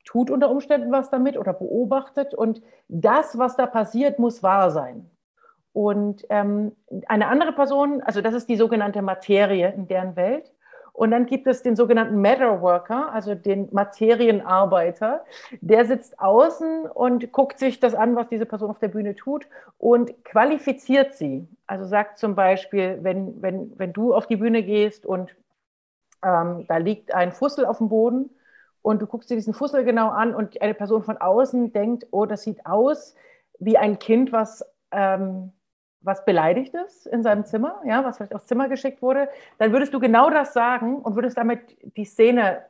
tut 0.03 0.31
unter 0.31 0.49
Umständen 0.49 0.91
was 0.91 1.11
damit 1.11 1.37
oder 1.37 1.53
beobachtet. 1.53 2.33
Und 2.33 2.61
das, 2.87 3.37
was 3.37 3.55
da 3.55 3.67
passiert, 3.67 4.17
muss 4.19 4.41
wahr 4.41 4.71
sein. 4.71 5.09
Und 5.73 6.25
ähm, 6.29 6.75
eine 7.07 7.27
andere 7.27 7.53
Person, 7.53 8.01
also 8.01 8.21
das 8.21 8.33
ist 8.33 8.49
die 8.49 8.55
sogenannte 8.55 9.03
Materie 9.03 9.71
in 9.73 9.87
deren 9.87 10.15
Welt, 10.15 10.51
und 10.97 11.11
dann 11.11 11.27
gibt 11.27 11.45
es 11.45 11.61
den 11.61 11.75
sogenannten 11.75 12.19
Matter 12.21 12.59
Worker, 12.59 13.13
also 13.13 13.35
den 13.35 13.69
Materienarbeiter. 13.71 15.23
Der 15.61 15.85
sitzt 15.85 16.19
außen 16.19 16.87
und 16.87 17.31
guckt 17.31 17.59
sich 17.59 17.79
das 17.79 17.93
an, 17.93 18.15
was 18.15 18.29
diese 18.29 18.47
Person 18.47 18.71
auf 18.71 18.79
der 18.79 18.87
Bühne 18.87 19.15
tut 19.15 19.47
und 19.77 20.25
qualifiziert 20.25 21.13
sie. 21.13 21.47
Also 21.67 21.85
sagt 21.85 22.17
zum 22.17 22.33
Beispiel, 22.33 22.97
wenn, 23.03 23.39
wenn, 23.43 23.77
wenn 23.77 23.93
du 23.93 24.15
auf 24.15 24.25
die 24.25 24.37
Bühne 24.37 24.63
gehst 24.63 25.05
und 25.05 25.35
ähm, 26.25 26.65
da 26.67 26.77
liegt 26.77 27.13
ein 27.13 27.31
Fussel 27.31 27.67
auf 27.67 27.77
dem 27.77 27.89
Boden 27.89 28.31
und 28.81 28.99
du 28.99 29.05
guckst 29.05 29.29
dir 29.29 29.35
diesen 29.35 29.53
Fussel 29.53 29.83
genau 29.83 30.09
an 30.09 30.33
und 30.33 30.59
eine 30.63 30.73
Person 30.73 31.03
von 31.03 31.17
außen 31.17 31.73
denkt, 31.73 32.07
oh, 32.09 32.25
das 32.25 32.41
sieht 32.41 32.65
aus 32.65 33.13
wie 33.59 33.77
ein 33.77 33.99
Kind, 33.99 34.31
was 34.31 34.65
ähm, 34.89 35.51
was 36.07 36.25
beleidigt 36.25 36.73
ist 36.73 37.05
in 37.05 37.21
seinem 37.21 37.45
Zimmer, 37.45 37.81
ja, 37.85 38.03
was 38.03 38.17
vielleicht 38.17 38.33
aufs 38.33 38.47
Zimmer 38.47 38.69
geschickt 38.69 39.03
wurde, 39.03 39.29
dann 39.59 39.71
würdest 39.71 39.93
du 39.93 39.99
genau 39.99 40.31
das 40.31 40.53
sagen 40.53 40.99
und 40.99 41.15
würdest 41.15 41.37
damit 41.37 41.77
die 41.95 42.05
Szene 42.05 42.65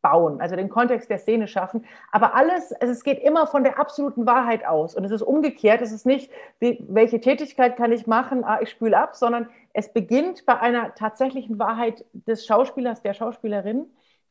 bauen, 0.00 0.40
also 0.40 0.54
den 0.54 0.68
Kontext 0.68 1.10
der 1.10 1.18
Szene 1.18 1.48
schaffen. 1.48 1.84
Aber 2.12 2.34
alles, 2.34 2.72
also 2.72 2.92
es 2.92 3.02
geht 3.02 3.18
immer 3.18 3.46
von 3.48 3.64
der 3.64 3.78
absoluten 3.78 4.24
Wahrheit 4.24 4.64
aus. 4.64 4.94
Und 4.94 5.04
es 5.04 5.10
ist 5.10 5.22
umgekehrt. 5.22 5.82
Es 5.82 5.90
ist 5.90 6.06
nicht, 6.06 6.30
wie, 6.60 6.84
welche 6.88 7.20
Tätigkeit 7.20 7.76
kann 7.76 7.90
ich 7.90 8.06
machen, 8.06 8.44
ah, 8.44 8.60
ich 8.62 8.70
spüle 8.70 8.96
ab, 8.96 9.16
sondern 9.16 9.48
es 9.72 9.92
beginnt 9.92 10.46
bei 10.46 10.58
einer 10.60 10.94
tatsächlichen 10.94 11.58
Wahrheit 11.58 12.04
des 12.12 12.46
Schauspielers, 12.46 13.02
der 13.02 13.14
Schauspielerin, 13.14 13.86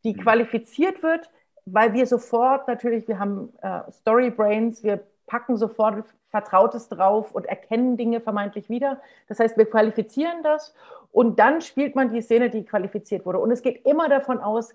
die 0.05 0.13
mhm. 0.13 0.21
qualifiziert 0.21 1.03
wird, 1.03 1.29
weil 1.65 1.93
wir 1.93 2.05
sofort 2.05 2.67
natürlich, 2.69 3.07
wir 3.09 3.19
haben 3.19 3.51
äh, 3.61 3.91
Story 3.91 4.29
Brains, 4.29 4.81
wir 4.83 5.05
packen 5.27 5.57
sofort 5.57 6.05
Vertrautes 6.29 6.89
drauf 6.89 7.33
und 7.33 7.45
erkennen 7.45 7.97
Dinge 7.97 8.19
vermeintlich 8.19 8.69
wieder. 8.69 9.01
Das 9.27 9.39
heißt, 9.39 9.57
wir 9.57 9.69
qualifizieren 9.69 10.43
das 10.43 10.73
und 11.11 11.39
dann 11.39 11.61
spielt 11.61 11.95
man 11.95 12.11
die 12.11 12.21
Szene, 12.21 12.49
die 12.49 12.65
qualifiziert 12.65 13.25
wurde. 13.25 13.39
Und 13.39 13.51
es 13.51 13.61
geht 13.61 13.85
immer 13.85 14.09
davon 14.09 14.39
aus, 14.39 14.73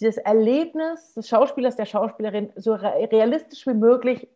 das 0.00 0.18
Erlebnis 0.18 1.14
des 1.14 1.28
Schauspielers, 1.28 1.76
der 1.76 1.86
Schauspielerin 1.86 2.52
so 2.56 2.74
realistisch 2.74 3.66
wie 3.66 3.74
möglich 3.74 4.28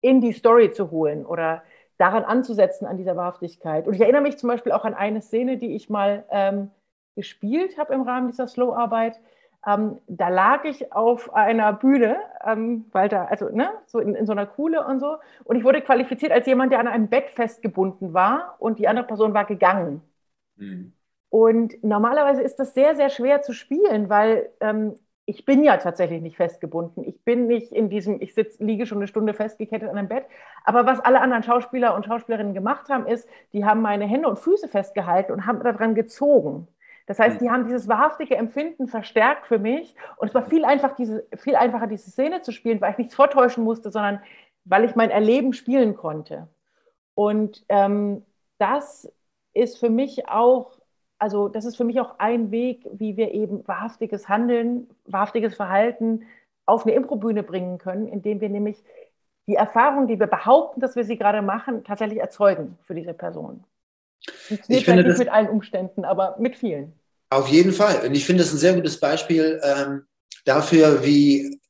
in 0.00 0.20
die 0.20 0.32
Story 0.32 0.72
zu 0.72 0.90
holen 0.90 1.24
oder 1.24 1.62
daran 1.98 2.24
anzusetzen, 2.24 2.86
an 2.86 2.96
dieser 2.96 3.16
Wahrhaftigkeit. 3.16 3.86
Und 3.86 3.94
ich 3.94 4.00
erinnere 4.00 4.22
mich 4.22 4.38
zum 4.38 4.48
Beispiel 4.48 4.72
auch 4.72 4.84
an 4.84 4.94
eine 4.94 5.20
Szene, 5.20 5.56
die 5.56 5.74
ich 5.74 5.88
mal 5.88 6.24
ähm, 6.30 6.70
gespielt 7.14 7.78
habe 7.78 7.94
im 7.94 8.02
Rahmen 8.02 8.28
dieser 8.28 8.46
Slow-Arbeit. 8.46 9.20
Ähm, 9.68 9.98
da 10.06 10.28
lag 10.28 10.64
ich 10.64 10.92
auf 10.92 11.34
einer 11.34 11.74
Bühne, 11.74 12.16
ähm, 12.46 12.86
weil 12.92 13.08
da, 13.10 13.26
also 13.26 13.50
ne, 13.50 13.70
so 13.86 13.98
in, 13.98 14.14
in, 14.14 14.24
so 14.24 14.32
einer 14.32 14.46
Kuhle 14.46 14.86
und 14.86 14.98
so. 15.00 15.16
Und 15.44 15.56
ich 15.56 15.64
wurde 15.64 15.82
qualifiziert 15.82 16.32
als 16.32 16.46
jemand, 16.46 16.72
der 16.72 16.80
an 16.80 16.88
einem 16.88 17.08
Bett 17.08 17.30
festgebunden 17.30 18.14
war 18.14 18.56
und 18.60 18.78
die 18.78 18.88
andere 18.88 19.06
Person 19.06 19.34
war 19.34 19.44
gegangen. 19.44 20.00
Mhm. 20.56 20.94
Und 21.28 21.84
normalerweise 21.84 22.40
ist 22.40 22.56
das 22.56 22.72
sehr, 22.72 22.96
sehr 22.96 23.10
schwer 23.10 23.42
zu 23.42 23.52
spielen, 23.52 24.08
weil 24.08 24.48
ähm, 24.60 24.94
ich 25.26 25.44
bin 25.44 25.62
ja 25.62 25.76
tatsächlich 25.76 26.22
nicht 26.22 26.36
festgebunden. 26.36 27.04
Ich 27.04 27.22
bin 27.22 27.46
nicht 27.46 27.70
in 27.70 27.90
diesem, 27.90 28.22
ich 28.22 28.32
sitze, 28.32 28.64
liege 28.64 28.86
schon 28.86 28.96
eine 28.98 29.06
Stunde 29.06 29.34
festgekettet 29.34 29.90
an 29.90 29.98
einem 29.98 30.08
Bett. 30.08 30.24
Aber 30.64 30.86
was 30.86 31.00
alle 31.00 31.20
anderen 31.20 31.42
Schauspieler 31.42 31.94
und 31.94 32.06
Schauspielerinnen 32.06 32.54
gemacht 32.54 32.88
haben, 32.88 33.06
ist, 33.06 33.28
die 33.52 33.66
haben 33.66 33.82
meine 33.82 34.06
Hände 34.06 34.28
und 34.30 34.38
Füße 34.38 34.68
festgehalten 34.68 35.32
und 35.32 35.44
haben 35.44 35.62
daran 35.62 35.94
gezogen. 35.94 36.68
Das 37.08 37.18
heißt, 37.18 37.40
hm. 37.40 37.46
die 37.46 37.50
haben 37.50 37.64
dieses 37.64 37.88
wahrhaftige 37.88 38.36
Empfinden 38.36 38.86
verstärkt 38.86 39.46
für 39.46 39.58
mich. 39.58 39.96
Und 40.18 40.28
es 40.28 40.34
war 40.34 40.42
viel, 40.42 40.64
einfach, 40.64 40.94
diese, 40.94 41.26
viel 41.36 41.56
einfacher, 41.56 41.86
diese 41.86 42.10
Szene 42.10 42.42
zu 42.42 42.52
spielen, 42.52 42.80
weil 42.80 42.92
ich 42.92 42.98
nichts 42.98 43.14
vortäuschen 43.14 43.64
musste, 43.64 43.90
sondern 43.90 44.20
weil 44.64 44.84
ich 44.84 44.94
mein 44.94 45.10
Erleben 45.10 45.54
spielen 45.54 45.96
konnte. 45.96 46.48
Und 47.14 47.64
ähm, 47.70 48.24
das 48.58 49.10
ist 49.54 49.78
für 49.78 49.88
mich 49.88 50.28
auch, 50.28 50.78
also 51.18 51.48
das 51.48 51.64
ist 51.64 51.76
für 51.76 51.84
mich 51.84 51.98
auch 51.98 52.18
ein 52.18 52.50
Weg, 52.50 52.86
wie 52.92 53.16
wir 53.16 53.32
eben 53.32 53.66
wahrhaftiges 53.66 54.28
Handeln, 54.28 54.88
wahrhaftiges 55.06 55.54
Verhalten 55.54 56.26
auf 56.66 56.84
eine 56.84 56.94
Improbühne 56.94 57.42
bringen 57.42 57.78
können, 57.78 58.06
indem 58.06 58.42
wir 58.42 58.50
nämlich 58.50 58.84
die 59.46 59.54
Erfahrung, 59.54 60.06
die 60.06 60.20
wir 60.20 60.26
behaupten, 60.26 60.80
dass 60.80 60.94
wir 60.94 61.04
sie 61.04 61.16
gerade 61.16 61.40
machen, 61.40 61.82
tatsächlich 61.82 62.20
erzeugen 62.20 62.76
für 62.84 62.94
diese 62.94 63.14
Person. 63.14 63.64
Ich 64.50 64.84
finde 64.84 65.04
nicht 65.04 65.18
mit 65.18 65.28
allen 65.28 65.48
Umständen, 65.48 66.04
aber 66.04 66.36
mit 66.38 66.56
vielen. 66.56 66.97
Auf 67.30 67.48
jeden 67.48 67.72
Fall. 67.72 68.06
Und 68.06 68.14
ich 68.14 68.24
finde 68.24 68.42
das 68.42 68.52
ein 68.52 68.58
sehr 68.58 68.74
gutes 68.74 68.98
Beispiel 68.98 69.60
ähm, 69.62 70.02
dafür, 70.44 71.04
wie 71.04 71.60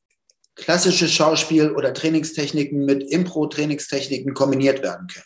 klassische 0.54 1.08
Schauspiel- 1.08 1.72
oder 1.72 1.94
Trainingstechniken 1.94 2.84
mit 2.84 3.02
Impro-Trainingstechniken 3.10 4.34
kombiniert 4.34 4.82
werden 4.82 5.06
können. 5.06 5.24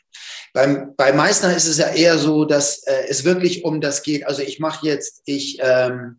Beim, 0.54 0.94
bei 0.96 1.12
Meißner 1.12 1.56
ist 1.56 1.66
es 1.66 1.78
ja 1.78 1.88
eher 1.88 2.18
so, 2.18 2.44
dass 2.44 2.82
äh, 2.84 3.06
es 3.08 3.24
wirklich 3.24 3.64
um 3.64 3.80
das 3.80 4.02
geht. 4.02 4.26
Also 4.26 4.42
ich 4.42 4.58
mache 4.58 4.86
jetzt, 4.86 5.22
ich 5.24 5.58
ähm, 5.60 6.18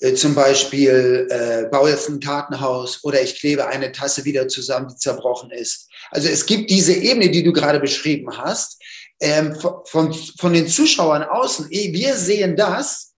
äh, 0.00 0.14
zum 0.14 0.34
Beispiel 0.34 1.28
äh, 1.30 1.68
baue 1.70 1.90
jetzt 1.90 2.08
ein 2.08 2.20
Kartenhaus 2.20 3.04
oder 3.04 3.22
ich 3.22 3.38
klebe 3.38 3.66
eine 3.66 3.92
Tasse 3.92 4.24
wieder 4.24 4.48
zusammen, 4.48 4.88
die 4.88 4.96
zerbrochen 4.96 5.50
ist. 5.50 5.88
Also 6.10 6.28
es 6.28 6.46
gibt 6.46 6.70
diese 6.70 6.94
Ebene, 6.94 7.30
die 7.30 7.44
du 7.44 7.52
gerade 7.52 7.78
beschrieben 7.78 8.36
hast, 8.36 8.82
ähm, 9.20 9.56
von, 9.84 10.12
von 10.12 10.52
den 10.52 10.66
Zuschauern 10.66 11.22
außen. 11.22 11.70
Wir 11.70 12.16
sehen 12.16 12.56
das 12.56 13.13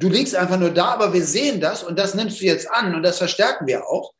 Du 0.00 0.08
liegst 0.08 0.34
einfach 0.34 0.58
nur 0.58 0.70
da, 0.70 0.86
aber 0.86 1.12
wir 1.12 1.24
sehen 1.24 1.60
das 1.60 1.82
und 1.82 1.98
das 1.98 2.14
nimmst 2.14 2.40
du 2.40 2.46
jetzt 2.46 2.70
an 2.70 2.94
und 2.94 3.02
das 3.02 3.18
verstärken 3.18 3.66
wir 3.66 3.86
auch. 3.86 4.14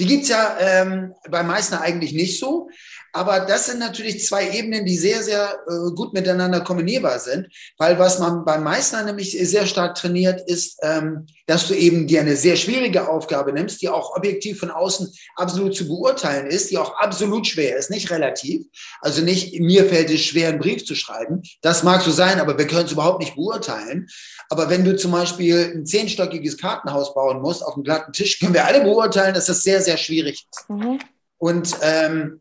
Die 0.00 0.06
gibt's 0.06 0.28
ja 0.28 0.56
ähm, 0.58 1.14
bei 1.28 1.44
Meißner 1.44 1.80
eigentlich 1.80 2.12
nicht 2.12 2.40
so. 2.40 2.68
Aber 3.12 3.40
das 3.40 3.66
sind 3.66 3.78
natürlich 3.78 4.24
zwei 4.24 4.50
Ebenen, 4.50 4.84
die 4.84 4.96
sehr, 4.96 5.22
sehr 5.22 5.58
äh, 5.66 5.94
gut 5.94 6.12
miteinander 6.12 6.60
kombinierbar 6.60 7.18
sind, 7.18 7.48
weil 7.78 7.98
was 7.98 8.18
man 8.18 8.44
beim 8.44 8.62
Meißner 8.62 9.02
nämlich 9.04 9.32
sehr 9.32 9.66
stark 9.66 9.96
trainiert, 9.96 10.48
ist, 10.48 10.78
ähm, 10.82 11.26
dass 11.46 11.66
du 11.66 11.74
eben 11.74 12.06
dir 12.06 12.20
eine 12.20 12.36
sehr 12.36 12.56
schwierige 12.56 13.08
Aufgabe 13.08 13.52
nimmst, 13.52 13.82
die 13.82 13.88
auch 13.88 14.16
objektiv 14.16 14.60
von 14.60 14.70
außen 14.70 15.12
absolut 15.34 15.74
zu 15.74 15.88
beurteilen 15.88 16.46
ist, 16.46 16.70
die 16.70 16.78
auch 16.78 16.96
absolut 16.98 17.46
schwer 17.46 17.76
ist, 17.76 17.90
nicht 17.90 18.10
relativ. 18.10 18.66
Also 19.00 19.22
nicht, 19.22 19.58
mir 19.58 19.86
fällt 19.86 20.10
es 20.10 20.20
schwer, 20.20 20.50
einen 20.50 20.60
Brief 20.60 20.84
zu 20.84 20.94
schreiben. 20.94 21.42
Das 21.62 21.82
mag 21.82 22.02
so 22.02 22.12
sein, 22.12 22.40
aber 22.40 22.56
wir 22.56 22.66
können 22.66 22.86
es 22.86 22.92
überhaupt 22.92 23.20
nicht 23.20 23.34
beurteilen. 23.34 24.08
Aber 24.48 24.70
wenn 24.70 24.84
du 24.84 24.96
zum 24.96 25.10
Beispiel 25.10 25.72
ein 25.74 25.86
zehnstöckiges 25.86 26.56
Kartenhaus 26.56 27.14
bauen 27.14 27.40
musst 27.40 27.64
auf 27.64 27.74
einem 27.74 27.84
glatten 27.84 28.12
Tisch, 28.12 28.38
können 28.38 28.54
wir 28.54 28.66
alle 28.66 28.82
beurteilen, 28.82 29.34
dass 29.34 29.46
das 29.46 29.62
sehr, 29.62 29.80
sehr 29.80 29.96
schwierig 29.96 30.46
ist. 30.50 30.70
Mhm. 30.70 31.00
Und 31.38 31.74
ähm, 31.82 32.40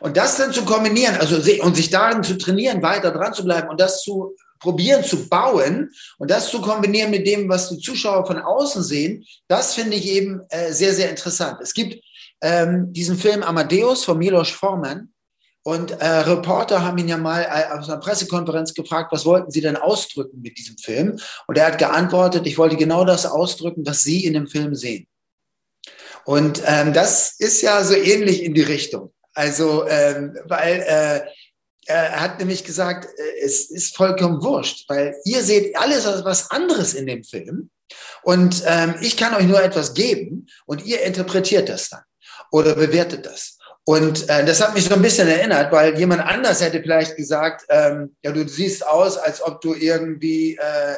und 0.00 0.16
das 0.16 0.36
dann 0.36 0.52
zu 0.52 0.64
kombinieren, 0.64 1.16
also 1.16 1.36
und 1.62 1.76
sich 1.76 1.90
darin 1.90 2.22
zu 2.22 2.38
trainieren, 2.38 2.82
weiter 2.82 3.10
dran 3.10 3.34
zu 3.34 3.44
bleiben 3.44 3.68
und 3.68 3.80
das 3.80 4.02
zu 4.02 4.34
probieren 4.60 5.04
zu 5.04 5.28
bauen 5.28 5.90
und 6.18 6.30
das 6.30 6.50
zu 6.50 6.60
kombinieren 6.60 7.10
mit 7.10 7.26
dem, 7.26 7.48
was 7.48 7.68
die 7.68 7.78
Zuschauer 7.78 8.26
von 8.26 8.38
außen 8.38 8.82
sehen, 8.82 9.24
das 9.46 9.74
finde 9.74 9.96
ich 9.96 10.08
eben 10.08 10.40
äh, 10.48 10.72
sehr, 10.72 10.94
sehr 10.94 11.10
interessant. 11.10 11.58
Es 11.62 11.72
gibt 11.72 12.02
ähm, 12.40 12.92
diesen 12.92 13.16
Film 13.16 13.42
Amadeus 13.42 14.04
von 14.04 14.18
Milos 14.18 14.50
Forman 14.50 15.12
und 15.62 15.90
äh, 15.90 16.06
Reporter 16.06 16.82
haben 16.82 16.98
ihn 16.98 17.08
ja 17.08 17.18
mal 17.18 17.42
äh, 17.42 17.78
auf 17.78 17.88
einer 17.88 17.98
Pressekonferenz 17.98 18.74
gefragt, 18.74 19.12
was 19.12 19.24
wollten 19.26 19.50
Sie 19.50 19.60
denn 19.60 19.76
ausdrücken 19.76 20.40
mit 20.40 20.56
diesem 20.56 20.78
Film? 20.78 21.18
Und 21.46 21.58
er 21.58 21.66
hat 21.66 21.78
geantwortet, 21.78 22.46
ich 22.46 22.58
wollte 22.58 22.76
genau 22.76 23.04
das 23.04 23.26
ausdrücken, 23.26 23.84
was 23.84 24.02
Sie 24.02 24.24
in 24.24 24.32
dem 24.32 24.46
Film 24.46 24.74
sehen. 24.74 25.06
Und 26.24 26.62
ähm, 26.66 26.92
das 26.92 27.34
ist 27.38 27.62
ja 27.62 27.82
so 27.84 27.94
ähnlich 27.94 28.44
in 28.44 28.54
die 28.54 28.62
Richtung. 28.62 29.12
Also, 29.38 29.86
ähm, 29.86 30.36
weil 30.46 30.80
äh, 30.80 31.20
er 31.86 32.20
hat 32.20 32.40
nämlich 32.40 32.64
gesagt, 32.64 33.04
äh, 33.04 33.44
es 33.44 33.70
ist 33.70 33.96
vollkommen 33.96 34.42
wurscht, 34.42 34.88
weil 34.88 35.14
ihr 35.24 35.44
seht 35.44 35.76
alles 35.76 36.06
was 36.24 36.50
anderes 36.50 36.92
in 36.92 37.06
dem 37.06 37.22
Film 37.22 37.70
und 38.24 38.64
ähm, 38.66 38.96
ich 39.00 39.16
kann 39.16 39.36
euch 39.36 39.44
nur 39.44 39.62
etwas 39.62 39.94
geben 39.94 40.48
und 40.66 40.84
ihr 40.84 41.02
interpretiert 41.02 41.68
das 41.68 41.88
dann 41.88 42.02
oder 42.50 42.74
bewertet 42.74 43.26
das. 43.26 43.58
Und 43.84 44.28
äh, 44.28 44.44
das 44.44 44.60
hat 44.60 44.74
mich 44.74 44.86
so 44.86 44.94
ein 44.94 45.02
bisschen 45.02 45.28
erinnert, 45.28 45.70
weil 45.70 45.96
jemand 45.96 46.22
anders 46.22 46.60
hätte 46.60 46.82
vielleicht 46.82 47.14
gesagt, 47.14 47.64
ähm, 47.68 48.16
ja, 48.24 48.32
du 48.32 48.46
siehst 48.48 48.84
aus, 48.84 49.18
als 49.18 49.40
ob 49.40 49.60
du 49.60 49.72
irgendwie 49.72 50.56
äh, 50.56 50.96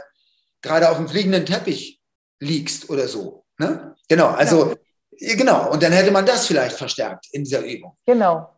gerade 0.62 0.88
auf 0.88 0.96
dem 0.96 1.10
fliegenden 1.10 1.44
Teppich 1.44 2.00
liegst 2.38 2.88
oder 2.88 3.06
so. 3.06 3.44
Ne? 3.58 3.94
Genau, 4.08 4.28
also 4.28 4.70
ja. 4.70 4.76
Genau. 5.20 5.70
Und 5.70 5.82
dann 5.82 5.92
hätte 5.92 6.10
man 6.10 6.26
das 6.26 6.46
vielleicht 6.46 6.76
verstärkt 6.76 7.28
in 7.32 7.44
dieser 7.44 7.64
Übung. 7.64 7.96
Genau. 8.06 8.50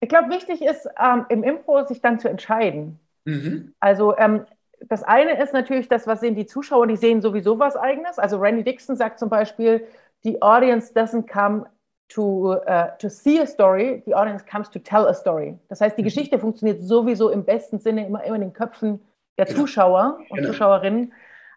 Ich 0.00 0.08
glaube, 0.08 0.30
wichtig 0.30 0.62
ist 0.62 0.88
ähm, 1.02 1.26
im 1.28 1.42
Impro 1.42 1.84
sich 1.86 2.00
dann 2.00 2.18
zu 2.18 2.28
entscheiden. 2.28 2.98
Mhm. 3.24 3.74
Also 3.80 4.16
ähm, 4.18 4.46
das 4.80 5.02
eine 5.02 5.42
ist 5.42 5.52
natürlich 5.52 5.88
das, 5.88 6.06
was 6.06 6.20
sehen 6.20 6.34
die 6.34 6.46
Zuschauer, 6.46 6.86
die 6.86 6.96
sehen 6.96 7.22
sowieso 7.22 7.58
was 7.58 7.76
Eigenes. 7.76 8.18
Also 8.18 8.38
Randy 8.38 8.62
Dixon 8.62 8.96
sagt 8.96 9.18
zum 9.18 9.28
Beispiel, 9.28 9.86
the 10.22 10.40
audience 10.42 10.92
doesn't 10.92 11.26
come 11.26 11.66
to, 12.08 12.54
uh, 12.54 12.88
to 12.98 13.08
see 13.08 13.40
a 13.40 13.46
story, 13.46 14.02
the 14.06 14.14
audience 14.14 14.44
comes 14.44 14.70
to 14.70 14.78
tell 14.78 15.06
a 15.06 15.14
story. 15.14 15.58
Das 15.68 15.80
heißt, 15.80 15.96
die 15.96 16.02
mhm. 16.02 16.06
Geschichte 16.06 16.38
funktioniert 16.38 16.82
sowieso 16.82 17.30
im 17.30 17.44
besten 17.44 17.78
Sinne 17.78 18.06
immer, 18.06 18.22
immer 18.24 18.36
in 18.36 18.42
den 18.42 18.52
Köpfen 18.52 19.00
der 19.38 19.46
genau. 19.46 19.60
Zuschauer 19.60 20.18
und 20.28 20.36
genau. 20.36 20.48
Zuschauerinnen. 20.50 21.12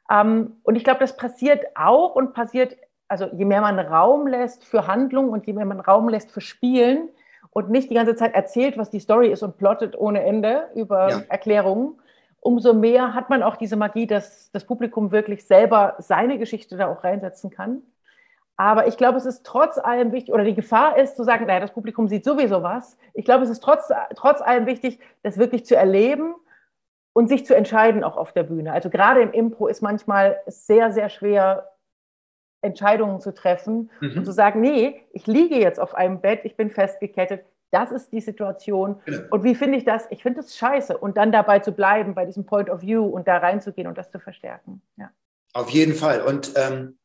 Ähm, 0.10 0.58
und 0.64 0.76
ich 0.76 0.84
glaube, 0.84 1.02
das 1.02 1.16
passiert 1.16 1.66
auch 1.76 2.16
und 2.16 2.34
passiert, 2.34 2.78
also 3.10 3.26
je 3.34 3.46
mehr 3.46 3.62
man 3.62 3.80
Raum 3.80 4.28
lässt 4.28 4.64
für 4.64 4.88
Handlung 4.88 5.30
und 5.30 5.46
je 5.48 5.54
mehr 5.54 5.66
man 5.66 5.80
Raum 5.80 6.08
lässt 6.08 6.32
für 6.32 6.42
Spielen 6.42 7.10
und 7.52 7.70
nicht 7.70 7.90
die 7.90 7.96
ganze 7.96 8.16
Zeit 8.16 8.34
erzählt, 8.34 8.78
was 8.78 8.90
die 8.90 9.00
Story 9.00 9.28
ist 9.28 9.44
und 9.44 9.58
plottet 9.58 9.98
ohne 9.98 10.24
Ende 10.24 10.70
über 10.76 11.10
ja. 11.10 11.22
Erklärungen, 11.28 12.00
umso 12.40 12.74
mehr 12.74 13.14
hat 13.14 13.30
man 13.30 13.44
auch 13.44 13.58
diese 13.58 13.76
Magie, 13.76 14.08
dass 14.08 14.52
das 14.52 14.66
Publikum 14.66 15.12
wirklich 15.12 15.46
selber 15.46 15.96
seine 15.98 16.38
Geschichte 16.38 16.78
da 16.78 16.88
auch 16.88 17.04
reinsetzen 17.04 17.50
kann. 17.50 17.82
Aber 18.56 18.88
ich 18.88 18.98
glaube, 18.98 19.18
es 19.18 19.26
ist 19.26 19.46
trotz 19.46 19.78
allem 19.78 20.12
wichtig, 20.12 20.34
oder 20.34 20.44
die 20.44 20.54
Gefahr 20.54 20.98
ist 20.98 21.16
zu 21.16 21.24
sagen, 21.24 21.46
naja, 21.46 21.62
das 21.62 21.72
Publikum 21.72 22.08
sieht 22.08 22.26
sowieso 22.26 22.62
was. 22.62 22.98
Ich 23.14 23.26
glaube, 23.26 23.44
es 23.44 23.50
ist 23.50 23.62
trotz, 23.62 23.90
trotz 24.16 24.42
allem 24.42 24.66
wichtig, 24.66 25.00
das 25.24 25.38
wirklich 25.38 25.66
zu 25.66 25.76
erleben 25.76 26.36
und 27.14 27.30
sich 27.30 27.46
zu 27.46 27.56
entscheiden 27.56 28.04
auch 28.04 28.18
auf 28.18 28.34
der 28.34 28.44
Bühne. 28.44 28.74
Also 28.74 28.90
gerade 28.90 29.22
im 29.22 29.32
Impro 29.32 29.68
ist 29.68 29.82
manchmal 29.82 30.38
sehr, 30.46 30.92
sehr 30.92 31.10
schwer, 31.10 31.72
Entscheidungen 32.62 33.22
zu 33.22 33.34
treffen 33.34 33.90
mhm. 34.02 34.18
und 34.18 34.26
zu 34.26 34.32
sagen, 34.32 34.62
nee, 34.62 35.02
ich 35.14 35.28
liege 35.28 35.56
jetzt 35.56 35.80
auf 35.80 35.96
einem 35.96 36.22
Bett, 36.22 36.42
ich 36.44 36.56
bin 36.58 36.70
festgekettet, 36.70 37.46
das 37.72 37.92
ist 37.92 38.12
die 38.12 38.22
Situation. 38.22 39.00
Genau. 39.06 39.22
Und 39.30 39.44
wie 39.44 39.56
finde 39.56 39.78
ich 39.78 39.86
das? 39.86 40.08
Ich 40.10 40.24
finde 40.24 40.40
es 40.40 40.58
scheiße. 40.58 40.98
Und 40.98 41.18
dann 41.18 41.32
dabei 41.32 41.60
zu 41.60 41.72
bleiben, 41.72 42.16
bei 42.16 42.26
diesem 42.26 42.46
Point 42.46 42.70
of 42.70 42.82
View 42.82 43.06
und 43.06 43.28
da 43.28 43.38
reinzugehen 43.38 43.88
und 43.88 43.98
das 43.98 44.10
zu 44.12 44.20
verstärken. 44.20 44.82
Ja. 44.98 45.12
Auf 45.54 45.70
jeden 45.70 45.94
Fall. 45.94 46.22
Und 46.22 46.54
ähm 46.56 46.98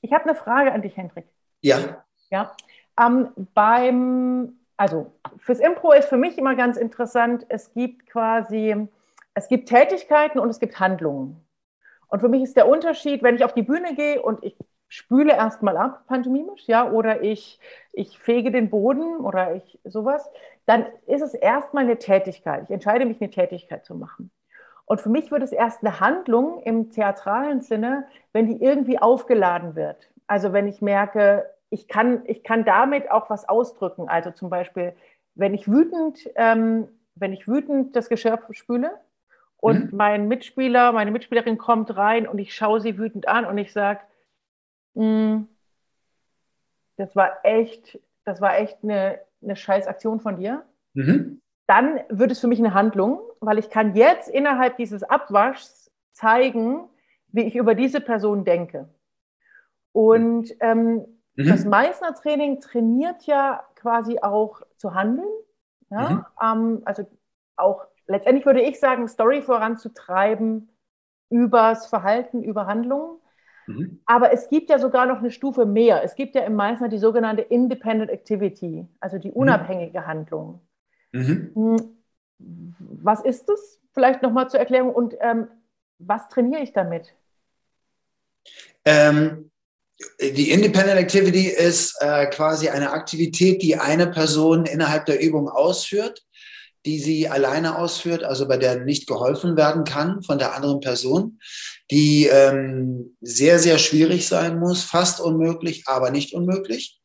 ich 0.00 0.12
habe 0.12 0.24
eine 0.24 0.34
Frage 0.34 0.72
an 0.72 0.82
dich, 0.82 0.96
Hendrik. 0.96 1.26
Ja. 1.62 2.04
Ja. 2.30 2.54
Ähm, 3.00 3.30
beim, 3.54 4.52
also 4.76 5.12
fürs 5.38 5.60
Impro 5.60 5.92
ist 5.92 6.08
für 6.08 6.18
mich 6.18 6.36
immer 6.36 6.54
ganz 6.54 6.76
interessant, 6.76 7.46
es 7.48 7.72
gibt 7.72 8.06
quasi, 8.06 8.86
es 9.32 9.48
gibt 9.48 9.68
Tätigkeiten 9.68 10.38
und 10.38 10.50
es 10.50 10.60
gibt 10.60 10.78
Handlungen. 10.78 11.43
Und 12.14 12.20
für 12.20 12.28
mich 12.28 12.44
ist 12.44 12.56
der 12.56 12.68
Unterschied, 12.68 13.24
wenn 13.24 13.34
ich 13.34 13.44
auf 13.44 13.54
die 13.54 13.64
Bühne 13.64 13.96
gehe 13.96 14.22
und 14.22 14.44
ich 14.44 14.56
spüle 14.86 15.32
erstmal 15.32 15.76
ab, 15.76 16.04
pantomimisch, 16.06 16.68
ja, 16.68 16.88
oder 16.88 17.24
ich, 17.24 17.58
ich 17.92 18.20
fege 18.20 18.52
den 18.52 18.70
Boden 18.70 19.16
oder 19.16 19.56
ich 19.56 19.80
sowas, 19.82 20.30
dann 20.64 20.86
ist 21.08 21.22
es 21.22 21.34
erstmal 21.34 21.82
eine 21.82 21.98
Tätigkeit. 21.98 22.62
Ich 22.62 22.70
entscheide 22.70 23.04
mich, 23.04 23.20
eine 23.20 23.32
Tätigkeit 23.32 23.84
zu 23.84 23.96
machen. 23.96 24.30
Und 24.84 25.00
für 25.00 25.08
mich 25.08 25.32
wird 25.32 25.42
es 25.42 25.50
erst 25.50 25.82
eine 25.82 25.98
Handlung 25.98 26.62
im 26.62 26.92
theatralen 26.92 27.62
Sinne, 27.62 28.06
wenn 28.32 28.46
die 28.46 28.62
irgendwie 28.62 29.00
aufgeladen 29.00 29.74
wird. 29.74 30.08
Also 30.28 30.52
wenn 30.52 30.68
ich 30.68 30.80
merke, 30.80 31.50
ich 31.68 31.88
kann, 31.88 32.22
ich 32.26 32.44
kann 32.44 32.64
damit 32.64 33.10
auch 33.10 33.28
was 33.28 33.48
ausdrücken. 33.48 34.08
Also 34.08 34.30
zum 34.30 34.50
Beispiel, 34.50 34.94
wenn 35.34 35.52
ich 35.52 35.66
wütend, 35.66 36.30
ähm, 36.36 36.86
wenn 37.16 37.32
ich 37.32 37.48
wütend 37.48 37.96
das 37.96 38.08
Geschirr 38.08 38.38
spüle 38.52 39.00
und 39.64 39.92
mhm. 39.92 39.96
mein 39.96 40.28
Mitspieler, 40.28 40.92
meine 40.92 41.10
Mitspielerin 41.10 41.56
kommt 41.56 41.96
rein 41.96 42.28
und 42.28 42.38
ich 42.38 42.54
schaue 42.54 42.82
sie 42.82 42.98
wütend 42.98 43.26
an 43.28 43.46
und 43.46 43.56
ich 43.56 43.72
sage, 43.72 44.00
hm, 44.94 45.48
das 46.98 47.16
war 47.16 47.38
echt, 47.44 47.98
das 48.26 48.42
war 48.42 48.58
echt 48.58 48.76
eine, 48.82 49.20
eine 49.42 49.56
scheiß 49.56 49.86
Aktion 49.86 50.20
von 50.20 50.36
dir. 50.36 50.66
Mhm. 50.92 51.40
Dann 51.66 51.98
wird 52.10 52.30
es 52.30 52.40
für 52.40 52.46
mich 52.46 52.58
eine 52.58 52.74
Handlung, 52.74 53.22
weil 53.40 53.58
ich 53.58 53.70
kann 53.70 53.96
jetzt 53.96 54.28
innerhalb 54.28 54.76
dieses 54.76 55.02
Abwaschs 55.02 55.90
zeigen, 56.12 56.86
wie 57.28 57.44
ich 57.44 57.56
über 57.56 57.74
diese 57.74 58.02
Person 58.02 58.44
denke. 58.44 58.90
Und 59.92 60.50
ähm, 60.60 61.06
mhm. 61.36 61.48
das 61.48 61.64
Meißner 61.64 62.14
Training 62.14 62.60
trainiert 62.60 63.22
ja 63.22 63.64
quasi 63.76 64.18
auch 64.20 64.60
zu 64.76 64.92
handeln. 64.92 65.32
Ja? 65.88 66.10
Mhm. 66.10 66.24
Ähm, 66.42 66.82
also 66.84 67.06
auch 67.56 67.86
letztendlich 68.06 68.46
würde 68.46 68.62
ich 68.62 68.78
sagen, 68.78 69.08
Story 69.08 69.42
voranzutreiben 69.42 70.68
übers 71.30 71.86
Verhalten, 71.86 72.42
über 72.42 72.66
Handlungen. 72.66 73.18
Mhm. 73.66 74.00
Aber 74.06 74.32
es 74.32 74.48
gibt 74.48 74.70
ja 74.70 74.78
sogar 74.78 75.06
noch 75.06 75.18
eine 75.18 75.30
Stufe 75.30 75.66
mehr. 75.66 76.02
Es 76.04 76.14
gibt 76.14 76.34
ja 76.34 76.42
im 76.42 76.54
Meißner 76.54 76.88
die 76.88 76.98
sogenannte 76.98 77.42
Independent 77.42 78.10
Activity, 78.10 78.86
also 79.00 79.18
die 79.18 79.30
mhm. 79.30 79.36
unabhängige 79.36 80.00
mhm. 80.00 80.06
Handlung. 80.06 80.60
Mhm. 81.12 81.96
Was 82.38 83.24
ist 83.24 83.48
das? 83.48 83.80
Vielleicht 83.92 84.22
nochmal 84.22 84.50
zur 84.50 84.60
Erklärung. 84.60 84.92
Und 84.92 85.14
ähm, 85.20 85.48
was 85.98 86.28
trainiere 86.28 86.62
ich 86.62 86.72
damit? 86.72 87.14
Ähm, 88.84 89.50
die 90.20 90.50
Independent 90.50 90.98
Activity 90.98 91.46
ist 91.46 91.96
äh, 92.00 92.26
quasi 92.26 92.68
eine 92.68 92.90
Aktivität, 92.90 93.62
die 93.62 93.76
eine 93.76 94.08
Person 94.08 94.66
innerhalb 94.66 95.06
der 95.06 95.22
Übung 95.22 95.48
ausführt 95.48 96.26
die 96.84 96.98
sie 96.98 97.28
alleine 97.28 97.78
ausführt, 97.78 98.24
also 98.24 98.46
bei 98.46 98.56
der 98.56 98.80
nicht 98.80 99.06
geholfen 99.06 99.56
werden 99.56 99.84
kann 99.84 100.22
von 100.22 100.38
der 100.38 100.54
anderen 100.54 100.80
Person, 100.80 101.38
die 101.90 102.26
ähm, 102.26 103.16
sehr, 103.20 103.58
sehr 103.58 103.78
schwierig 103.78 104.28
sein 104.28 104.58
muss, 104.58 104.82
fast 104.82 105.20
unmöglich, 105.20 105.84
aber 105.86 106.10
nicht 106.10 106.34
unmöglich, 106.34 107.00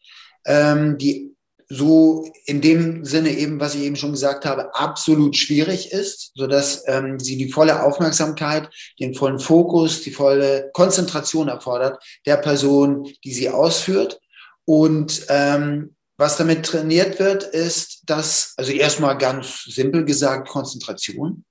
ähm, 0.46 0.98
die 0.98 1.36
so 1.72 2.28
in 2.46 2.62
dem 2.62 3.06
Sinne 3.06 3.30
eben, 3.30 3.60
was 3.60 3.76
ich 3.76 3.82
eben 3.82 3.96
schon 3.96 4.12
gesagt 4.12 4.44
habe, 4.44 4.74
absolut 4.74 5.38
schwierig 5.38 5.92
ist, 5.92 6.32
so 6.34 6.48
dass 6.48 6.84
ähm, 6.88 7.20
sie 7.20 7.38
die 7.38 7.52
volle 7.52 7.84
Aufmerksamkeit, 7.84 8.70
den 9.00 9.14
vollen 9.14 9.38
Fokus, 9.38 10.02
die 10.02 10.12
volle 10.12 10.72
Konzentration 10.74 11.48
erfordert 11.48 12.04
der 12.26 12.38
Person, 12.38 13.08
die 13.24 13.34
sie 13.34 13.50
ausführt. 13.50 14.20
Und 14.66 15.28
ähm, 15.30 15.96
was 16.20 16.36
damit 16.36 16.66
trainiert 16.66 17.18
wird, 17.20 17.44
ist 17.44 18.02
dass, 18.06 18.54
also 18.58 18.74
erstmal 18.74 19.18
ganz 19.18 19.64
simpel 19.64 20.04
gesagt, 20.04 20.50
Konzentration. 20.50 21.46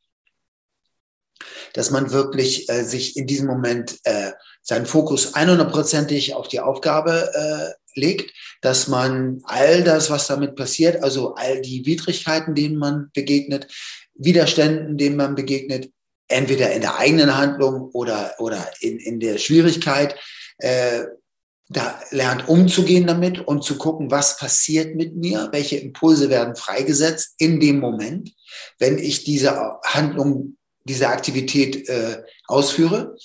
Dass 1.72 1.90
man 1.90 2.12
wirklich 2.12 2.68
äh, 2.68 2.84
sich 2.84 3.16
in 3.16 3.26
diesem 3.26 3.46
Moment 3.46 3.98
äh, 4.04 4.32
seinen 4.60 4.84
Fokus 4.84 5.34
100%ig 5.34 6.34
auf 6.34 6.48
die 6.48 6.60
Aufgabe 6.60 7.30
äh, 7.32 7.98
legt, 7.98 8.34
dass 8.60 8.88
man 8.88 9.40
all 9.44 9.82
das, 9.82 10.10
was 10.10 10.26
damit 10.26 10.54
passiert, 10.54 11.02
also 11.02 11.34
all 11.34 11.62
die 11.62 11.86
Widrigkeiten, 11.86 12.54
denen 12.54 12.76
man 12.76 13.10
begegnet, 13.14 13.68
Widerständen, 14.16 14.98
denen 14.98 15.16
man 15.16 15.34
begegnet, 15.34 15.90
entweder 16.28 16.72
in 16.72 16.82
der 16.82 16.98
eigenen 16.98 17.38
Handlung 17.38 17.90
oder, 17.92 18.34
oder 18.38 18.70
in, 18.80 18.98
in 18.98 19.18
der 19.18 19.38
Schwierigkeit, 19.38 20.14
äh, 20.58 21.04
da 21.68 22.00
lernt 22.10 22.48
umzugehen 22.48 23.06
damit 23.06 23.40
und 23.40 23.62
zu 23.62 23.76
gucken, 23.76 24.10
was 24.10 24.38
passiert 24.38 24.94
mit 24.94 25.16
mir, 25.16 25.48
welche 25.52 25.76
Impulse 25.76 26.30
werden 26.30 26.56
freigesetzt 26.56 27.34
in 27.38 27.60
dem 27.60 27.78
Moment, 27.78 28.32
wenn 28.78 28.98
ich 28.98 29.24
diese 29.24 29.78
Handlung, 29.84 30.56
diese 30.84 31.08
Aktivität 31.08 31.88
äh, 31.88 32.22
ausführe. 32.46 33.16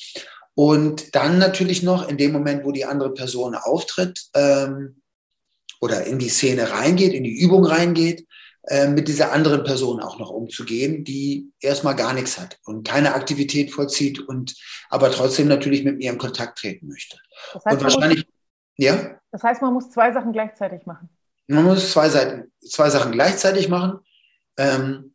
Und 0.56 1.16
dann 1.16 1.40
natürlich 1.40 1.84
noch 1.84 2.08
in 2.08 2.18
dem 2.18 2.34
Moment, 2.34 2.66
wo 2.66 2.72
die 2.72 2.86
andere 2.86 3.14
Person 3.14 3.56
auftritt 3.56 4.26
ähm, 4.36 5.02
oder 5.80 6.06
in 6.06 6.20
die 6.20 6.30
Szene 6.30 6.70
reingeht, 6.70 7.14
in 7.14 7.24
die 7.24 7.40
Übung 7.40 7.66
reingeht, 7.66 8.28
äh, 8.68 8.88
mit 8.88 9.08
dieser 9.08 9.32
anderen 9.32 9.64
Person 9.64 10.02
auch 10.02 10.20
noch 10.20 10.30
umzugehen, 10.30 11.04
die 11.04 11.50
erstmal 11.60 11.96
gar 11.96 12.14
nichts 12.14 12.38
hat 12.38 12.60
und 12.66 12.88
keine 12.88 13.14
Aktivität 13.14 13.72
vollzieht 13.72 14.20
und 14.20 14.54
aber 14.90 15.12
trotzdem 15.12 15.48
natürlich 15.48 15.84
mit 15.84 15.98
mir 15.98 16.12
in 16.12 16.18
Kontakt 16.18 16.60
treten 16.60 16.88
möchte. 16.88 17.18
Das 17.54 17.66
heißt, 17.66 17.78
und 17.78 17.84
wahrscheinlich 17.84 18.26
ja. 18.78 19.20
Das 19.32 19.44
heißt, 19.44 19.62
man 19.62 19.74
muss 19.74 19.90
zwei 19.90 20.12
Sachen 20.12 20.32
gleichzeitig 20.32 20.86
machen. 20.86 21.10
Man 21.48 21.66
muss 21.66 21.92
zwei, 21.92 22.10
Seiten, 22.10 22.52
zwei 22.62 22.90
Sachen 22.90 23.12
gleichzeitig 23.12 23.70
machen. 23.70 24.00
Ähm, 24.58 25.14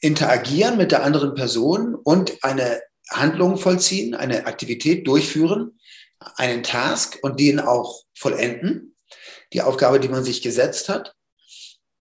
interagieren 0.00 0.76
mit 0.76 0.92
der 0.92 1.02
anderen 1.02 1.34
Person 1.34 1.94
und 1.94 2.44
eine 2.44 2.82
Handlung 3.10 3.56
vollziehen, 3.56 4.14
eine 4.14 4.46
Aktivität 4.46 5.06
durchführen, 5.06 5.78
einen 6.36 6.62
Task 6.62 7.18
und 7.22 7.40
den 7.40 7.60
auch 7.60 8.02
vollenden, 8.14 8.94
die 9.52 9.62
Aufgabe, 9.62 10.00
die 10.00 10.08
man 10.08 10.24
sich 10.24 10.42
gesetzt 10.42 10.88
hat. 10.88 11.14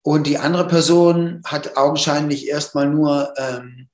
Und 0.01 0.27
die 0.27 0.37
andere 0.37 0.67
Person 0.67 1.41
hat 1.45 1.77
augenscheinlich 1.77 2.47
erstmal 2.47 2.89
nur 2.89 3.33
ähm, 3.37 3.89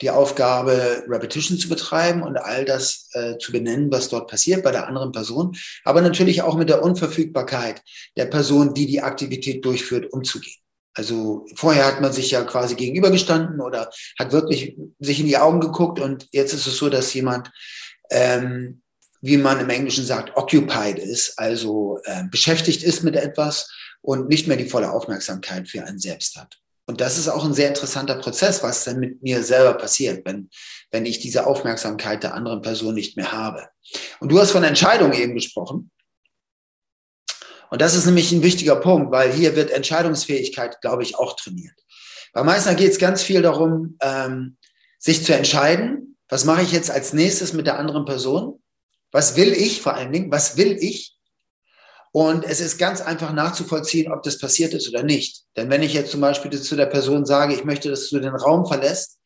die 0.00 0.10
Aufgabe, 0.10 1.04
Repetition 1.08 1.58
zu 1.58 1.68
betreiben 1.68 2.22
und 2.22 2.36
all 2.36 2.64
das 2.64 3.08
äh, 3.12 3.38
zu 3.38 3.52
benennen, 3.52 3.90
was 3.90 4.08
dort 4.08 4.28
passiert 4.28 4.62
bei 4.62 4.70
der 4.70 4.86
anderen 4.86 5.12
Person, 5.12 5.56
aber 5.84 6.02
natürlich 6.02 6.42
auch 6.42 6.56
mit 6.56 6.68
der 6.68 6.82
Unverfügbarkeit 6.82 7.82
der 8.16 8.26
Person, 8.26 8.74
die 8.74 8.86
die 8.86 9.02
Aktivität 9.02 9.64
durchführt, 9.64 10.12
umzugehen. 10.12 10.56
Also 10.94 11.46
vorher 11.54 11.86
hat 11.86 12.00
man 12.00 12.12
sich 12.12 12.30
ja 12.30 12.42
quasi 12.44 12.74
gegenübergestanden 12.74 13.60
oder 13.60 13.90
hat 14.18 14.32
wirklich 14.32 14.78
sich 14.98 15.20
in 15.20 15.26
die 15.26 15.36
Augen 15.36 15.60
geguckt 15.60 16.00
und 16.00 16.26
jetzt 16.32 16.54
ist 16.54 16.66
es 16.66 16.78
so, 16.78 16.88
dass 16.88 17.12
jemand, 17.12 17.50
ähm, 18.10 18.80
wie 19.20 19.36
man 19.36 19.60
im 19.60 19.68
Englischen 19.68 20.06
sagt, 20.06 20.36
occupied 20.36 20.98
ist, 20.98 21.38
also 21.38 22.00
äh, 22.04 22.24
beschäftigt 22.30 22.82
ist 22.82 23.02
mit 23.02 23.14
etwas 23.14 23.70
und 24.00 24.28
nicht 24.28 24.46
mehr 24.46 24.56
die 24.56 24.68
volle 24.68 24.90
Aufmerksamkeit 24.90 25.68
für 25.68 25.84
einen 25.84 25.98
selbst 25.98 26.36
hat. 26.36 26.58
Und 26.86 27.00
das 27.00 27.18
ist 27.18 27.28
auch 27.28 27.44
ein 27.44 27.52
sehr 27.52 27.68
interessanter 27.68 28.14
Prozess, 28.14 28.62
was 28.62 28.84
dann 28.84 29.00
mit 29.00 29.20
mir 29.22 29.42
selber 29.42 29.74
passiert, 29.74 30.24
wenn, 30.24 30.48
wenn 30.92 31.04
ich 31.04 31.18
diese 31.18 31.46
Aufmerksamkeit 31.46 32.22
der 32.22 32.34
anderen 32.34 32.62
Person 32.62 32.94
nicht 32.94 33.16
mehr 33.16 33.32
habe. 33.32 33.68
Und 34.20 34.30
du 34.30 34.38
hast 34.38 34.52
von 34.52 34.62
Entscheidungen 34.62 35.12
eben 35.12 35.34
gesprochen. 35.34 35.90
Und 37.70 37.82
das 37.82 37.96
ist 37.96 38.06
nämlich 38.06 38.30
ein 38.30 38.44
wichtiger 38.44 38.76
Punkt, 38.76 39.10
weil 39.10 39.32
hier 39.32 39.56
wird 39.56 39.72
Entscheidungsfähigkeit, 39.72 40.80
glaube 40.80 41.02
ich, 41.02 41.16
auch 41.16 41.34
trainiert. 41.34 41.74
Bei 42.32 42.44
Meißner 42.44 42.76
geht 42.76 42.92
es 42.92 42.98
ganz 42.98 43.22
viel 43.22 43.42
darum, 43.42 43.96
ähm, 44.00 44.56
sich 44.98 45.24
zu 45.24 45.34
entscheiden, 45.34 46.16
was 46.28 46.44
mache 46.44 46.62
ich 46.62 46.70
jetzt 46.70 46.90
als 46.90 47.12
nächstes 47.12 47.52
mit 47.52 47.66
der 47.66 47.78
anderen 47.78 48.04
Person? 48.04 48.62
Was 49.10 49.36
will 49.36 49.52
ich 49.52 49.80
vor 49.80 49.94
allen 49.94 50.12
Dingen? 50.12 50.30
Was 50.30 50.56
will 50.56 50.76
ich? 50.80 51.15
Und 52.16 52.46
es 52.46 52.60
ist 52.60 52.78
ganz 52.78 53.02
einfach 53.02 53.34
nachzuvollziehen, 53.34 54.10
ob 54.10 54.22
das 54.22 54.38
passiert 54.38 54.72
ist 54.72 54.88
oder 54.88 55.02
nicht. 55.02 55.42
Denn 55.54 55.68
wenn 55.68 55.82
ich 55.82 55.92
jetzt 55.92 56.12
zum 56.12 56.22
Beispiel 56.22 56.50
zu 56.50 56.74
der 56.74 56.86
Person 56.86 57.26
sage, 57.26 57.52
ich 57.52 57.62
möchte, 57.62 57.90
dass 57.90 58.08
du 58.08 58.18
den 58.18 58.34
Raum 58.34 58.66
verlässt, 58.66 59.18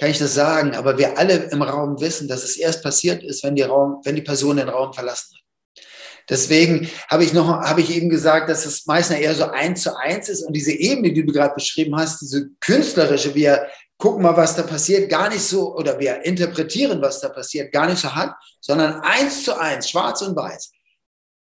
kann 0.00 0.10
ich 0.10 0.18
das 0.18 0.34
sagen. 0.34 0.74
Aber 0.74 0.98
wir 0.98 1.16
alle 1.16 1.34
im 1.52 1.62
Raum 1.62 2.00
wissen, 2.00 2.26
dass 2.26 2.42
es 2.42 2.56
erst 2.56 2.82
passiert 2.82 3.22
ist, 3.22 3.44
wenn 3.44 3.54
die, 3.54 3.62
Raum, 3.62 4.00
wenn 4.02 4.16
die 4.16 4.22
Person 4.22 4.56
den 4.56 4.68
Raum 4.68 4.92
verlassen 4.92 5.36
hat. 5.36 5.86
Deswegen 6.28 6.90
habe 7.08 7.22
ich 7.22 7.32
noch, 7.32 7.46
habe 7.46 7.80
ich 7.80 7.94
eben 7.94 8.08
gesagt, 8.08 8.50
dass 8.50 8.66
es 8.66 8.86
meistens 8.86 9.18
eher 9.18 9.36
so 9.36 9.44
eins 9.44 9.82
zu 9.82 9.96
eins 9.96 10.28
ist 10.28 10.42
und 10.42 10.52
diese 10.52 10.72
Ebene, 10.72 11.12
die 11.12 11.24
du 11.24 11.32
gerade 11.32 11.54
beschrieben 11.54 11.94
hast, 11.94 12.20
diese 12.20 12.48
künstlerische, 12.58 13.36
wir 13.36 13.68
gucken 13.98 14.24
mal, 14.24 14.36
was 14.36 14.56
da 14.56 14.64
passiert, 14.64 15.08
gar 15.08 15.28
nicht 15.28 15.42
so, 15.42 15.76
oder 15.76 15.96
wir 16.00 16.24
interpretieren, 16.24 17.00
was 17.00 17.20
da 17.20 17.28
passiert, 17.28 17.70
gar 17.70 17.86
nicht 17.86 18.00
so 18.00 18.12
hat, 18.12 18.34
sondern 18.60 19.00
eins 19.02 19.44
zu 19.44 19.56
eins, 19.56 19.90
schwarz 19.90 20.22
und 20.22 20.34
weiß. 20.34 20.72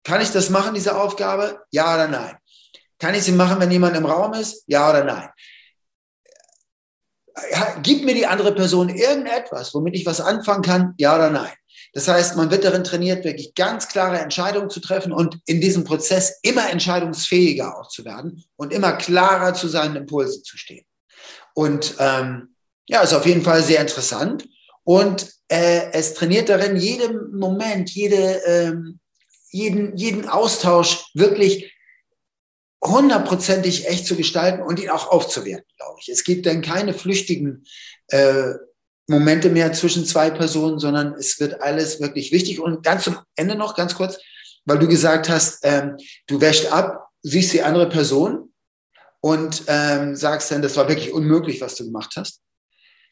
Kann 0.05 0.21
ich 0.21 0.31
das 0.31 0.51
machen, 0.51 0.75
diese 0.75 0.97
Aufgabe? 0.97 1.61
Ja 1.71 1.95
oder 1.95 2.09
nein? 2.09 2.37
Kann 2.99 3.15
ich 3.15 3.25
sie 3.25 3.33
machen, 3.33 3.59
wenn 3.61 3.71
jemand 3.71 3.97
im 3.97 4.07
Raum 4.07 4.35
ist? 4.35 4.63
Ja 4.67 4.91
oder 4.91 5.05
nein? 5.05 5.29
Gibt 7.83 8.05
mir 8.05 8.15
die 8.15 8.27
andere 8.27 8.55
Person 8.55 8.89
irgendetwas, 8.89 9.75
womit 9.75 9.97
ich 9.97 10.07
was 10.07 10.21
anfangen 10.21 10.63
kann? 10.63 10.95
Ja 10.99 11.17
oder 11.17 11.31
nein? 11.31 11.53
Das 11.95 12.09
heißt, 12.09 12.37
man 12.37 12.51
wird 12.51 12.65
darin 12.65 12.85
trainiert, 12.85 13.25
wirklich 13.25 13.55
ganz 13.55 13.89
klare 13.89 14.19
Entscheidungen 14.19 14.69
zu 14.69 14.81
treffen 14.81 15.13
und 15.13 15.39
in 15.47 15.61
diesem 15.61 15.85
Prozess 15.85 16.39
immer 16.43 16.71
entscheidungsfähiger 16.71 17.79
auch 17.79 17.89
zu 17.89 18.05
werden 18.05 18.45
und 18.57 18.73
immer 18.73 18.93
klarer 18.93 19.55
zu 19.55 19.69
seinen 19.69 19.97
Impulsen 19.97 20.43
zu 20.45 20.57
stehen. 20.57 20.85
Und 21.55 21.95
ähm, 21.99 22.57
ja, 22.89 23.01
ist 23.01 23.15
auf 23.15 23.27
jeden 23.27 23.43
Fall 23.43 23.63
sehr 23.63 23.81
interessant. 23.81 24.47
Und 24.83 25.31
äh, 25.49 25.93
es 25.93 26.15
trainiert 26.15 26.49
darin, 26.49 26.77
jeden 26.77 27.37
Moment, 27.37 27.91
jede, 27.91 28.43
ähm, 28.45 28.99
jeden, 29.55 29.97
jeden 29.97 30.29
Austausch 30.29 31.07
wirklich 31.15 31.73
hundertprozentig 32.83 33.87
echt 33.87 34.05
zu 34.05 34.17
gestalten 34.17 34.63
und 34.63 34.81
ihn 34.81 34.91
auch 34.91 35.11
aufzuwerten, 35.11 35.65
glaube 35.77 35.99
ich. 36.01 36.09
Es 36.09 36.25
gibt 36.25 36.45
dann 36.45 36.61
keine 36.61 36.93
flüchtigen 36.93 37.65
äh, 38.09 38.55
Momente 39.07 39.51
mehr 39.51 39.73
zwischen 39.73 40.05
zwei 40.05 40.31
Personen, 40.31 40.81
sondern 40.81 41.15
es 41.15 41.39
wird 41.39 41.63
alles 41.63 42.01
wirklich 42.01 42.33
wichtig. 42.33 42.59
Und 42.59 42.83
ganz 42.83 43.05
zum 43.05 43.17
Ende 43.37 43.55
noch, 43.55 43.77
ganz 43.77 43.95
kurz, 43.95 44.19
weil 44.65 44.79
du 44.79 44.89
gesagt 44.89 45.29
hast, 45.29 45.61
ähm, 45.63 45.97
du 46.27 46.41
wäschst 46.41 46.73
ab, 46.73 47.09
siehst 47.23 47.53
die 47.53 47.63
andere 47.63 47.89
Person 47.89 48.53
und 49.21 49.63
ähm, 49.69 50.17
sagst 50.17 50.51
dann, 50.51 50.63
das 50.63 50.77
war 50.77 50.89
wirklich 50.89 51.13
unmöglich, 51.13 51.61
was 51.61 51.77
du 51.77 51.85
gemacht 51.85 52.15
hast. 52.17 52.41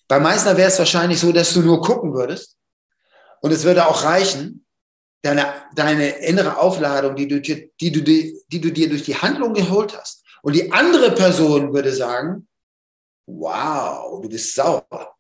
Bei 0.09 0.19
Meissner 0.19 0.57
wäre 0.57 0.69
es 0.69 0.79
wahrscheinlich 0.79 1.21
so, 1.21 1.31
dass 1.31 1.55
du 1.55 1.61
nur 1.63 1.81
gucken 1.81 2.15
würdest 2.15 2.57
und 3.43 3.53
es 3.53 3.63
würde 3.63 3.87
auch 3.87 4.03
reichen, 4.03 4.67
deine, 5.23 5.47
deine 5.75 6.09
innere 6.09 6.59
Aufladung, 6.59 7.15
die 7.17 7.29
du, 7.29 7.41
die, 7.41 7.71
du, 7.93 8.03
die 8.03 8.61
du 8.61 8.73
dir 8.73 8.89
durch 8.89 9.05
die 9.05 9.17
Handlung 9.17 9.55
geholt 9.55 9.97
hast. 9.97 10.25
Und 10.43 10.55
die 10.55 10.71
andere 10.73 11.13
Person 11.13 11.73
würde 11.73 11.93
sagen, 11.93 12.49
wow, 13.27 14.21
du 14.21 14.29
bist 14.29 14.55
sauer. 14.55 15.17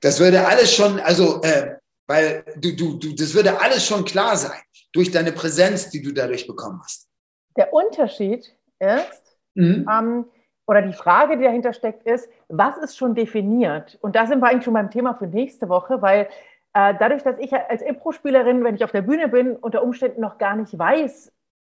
Das 0.00 0.20
würde 0.20 0.46
alles 0.46 0.72
schon, 0.74 1.00
also, 1.00 1.42
äh, 1.42 1.76
weil 2.06 2.44
du, 2.56 2.76
du, 2.76 2.98
du, 2.98 3.14
das 3.14 3.34
würde 3.34 3.60
alles 3.60 3.84
schon 3.84 4.04
klar 4.04 4.36
sein 4.36 4.60
durch 4.92 5.10
deine 5.10 5.32
Präsenz, 5.32 5.90
die 5.90 6.00
du 6.00 6.12
dadurch 6.12 6.46
bekommen 6.46 6.80
hast. 6.82 7.08
Der 7.56 7.72
Unterschied 7.72 8.54
ist, 8.78 9.38
mhm. 9.54 9.88
ähm, 9.90 10.24
oder 10.66 10.82
die 10.82 10.92
Frage, 10.92 11.36
die 11.36 11.44
dahinter 11.44 11.72
steckt, 11.72 12.06
ist, 12.06 12.28
was 12.48 12.76
ist 12.78 12.96
schon 12.96 13.14
definiert? 13.14 13.98
Und 14.00 14.16
da 14.16 14.26
sind 14.26 14.40
wir 14.40 14.48
eigentlich 14.48 14.64
schon 14.64 14.74
beim 14.74 14.90
Thema 14.90 15.14
für 15.14 15.26
nächste 15.26 15.68
Woche, 15.68 16.00
weil 16.00 16.28
äh, 16.74 16.94
dadurch, 16.98 17.22
dass 17.22 17.38
ich 17.38 17.52
als 17.54 17.82
Impro-Spielerin, 17.82 18.62
wenn 18.64 18.74
ich 18.74 18.84
auf 18.84 18.92
der 18.92 19.02
Bühne 19.02 19.28
bin, 19.28 19.56
unter 19.56 19.82
Umständen 19.82 20.20
noch 20.20 20.38
gar 20.38 20.56
nicht 20.56 20.78
weiß, 20.78 21.32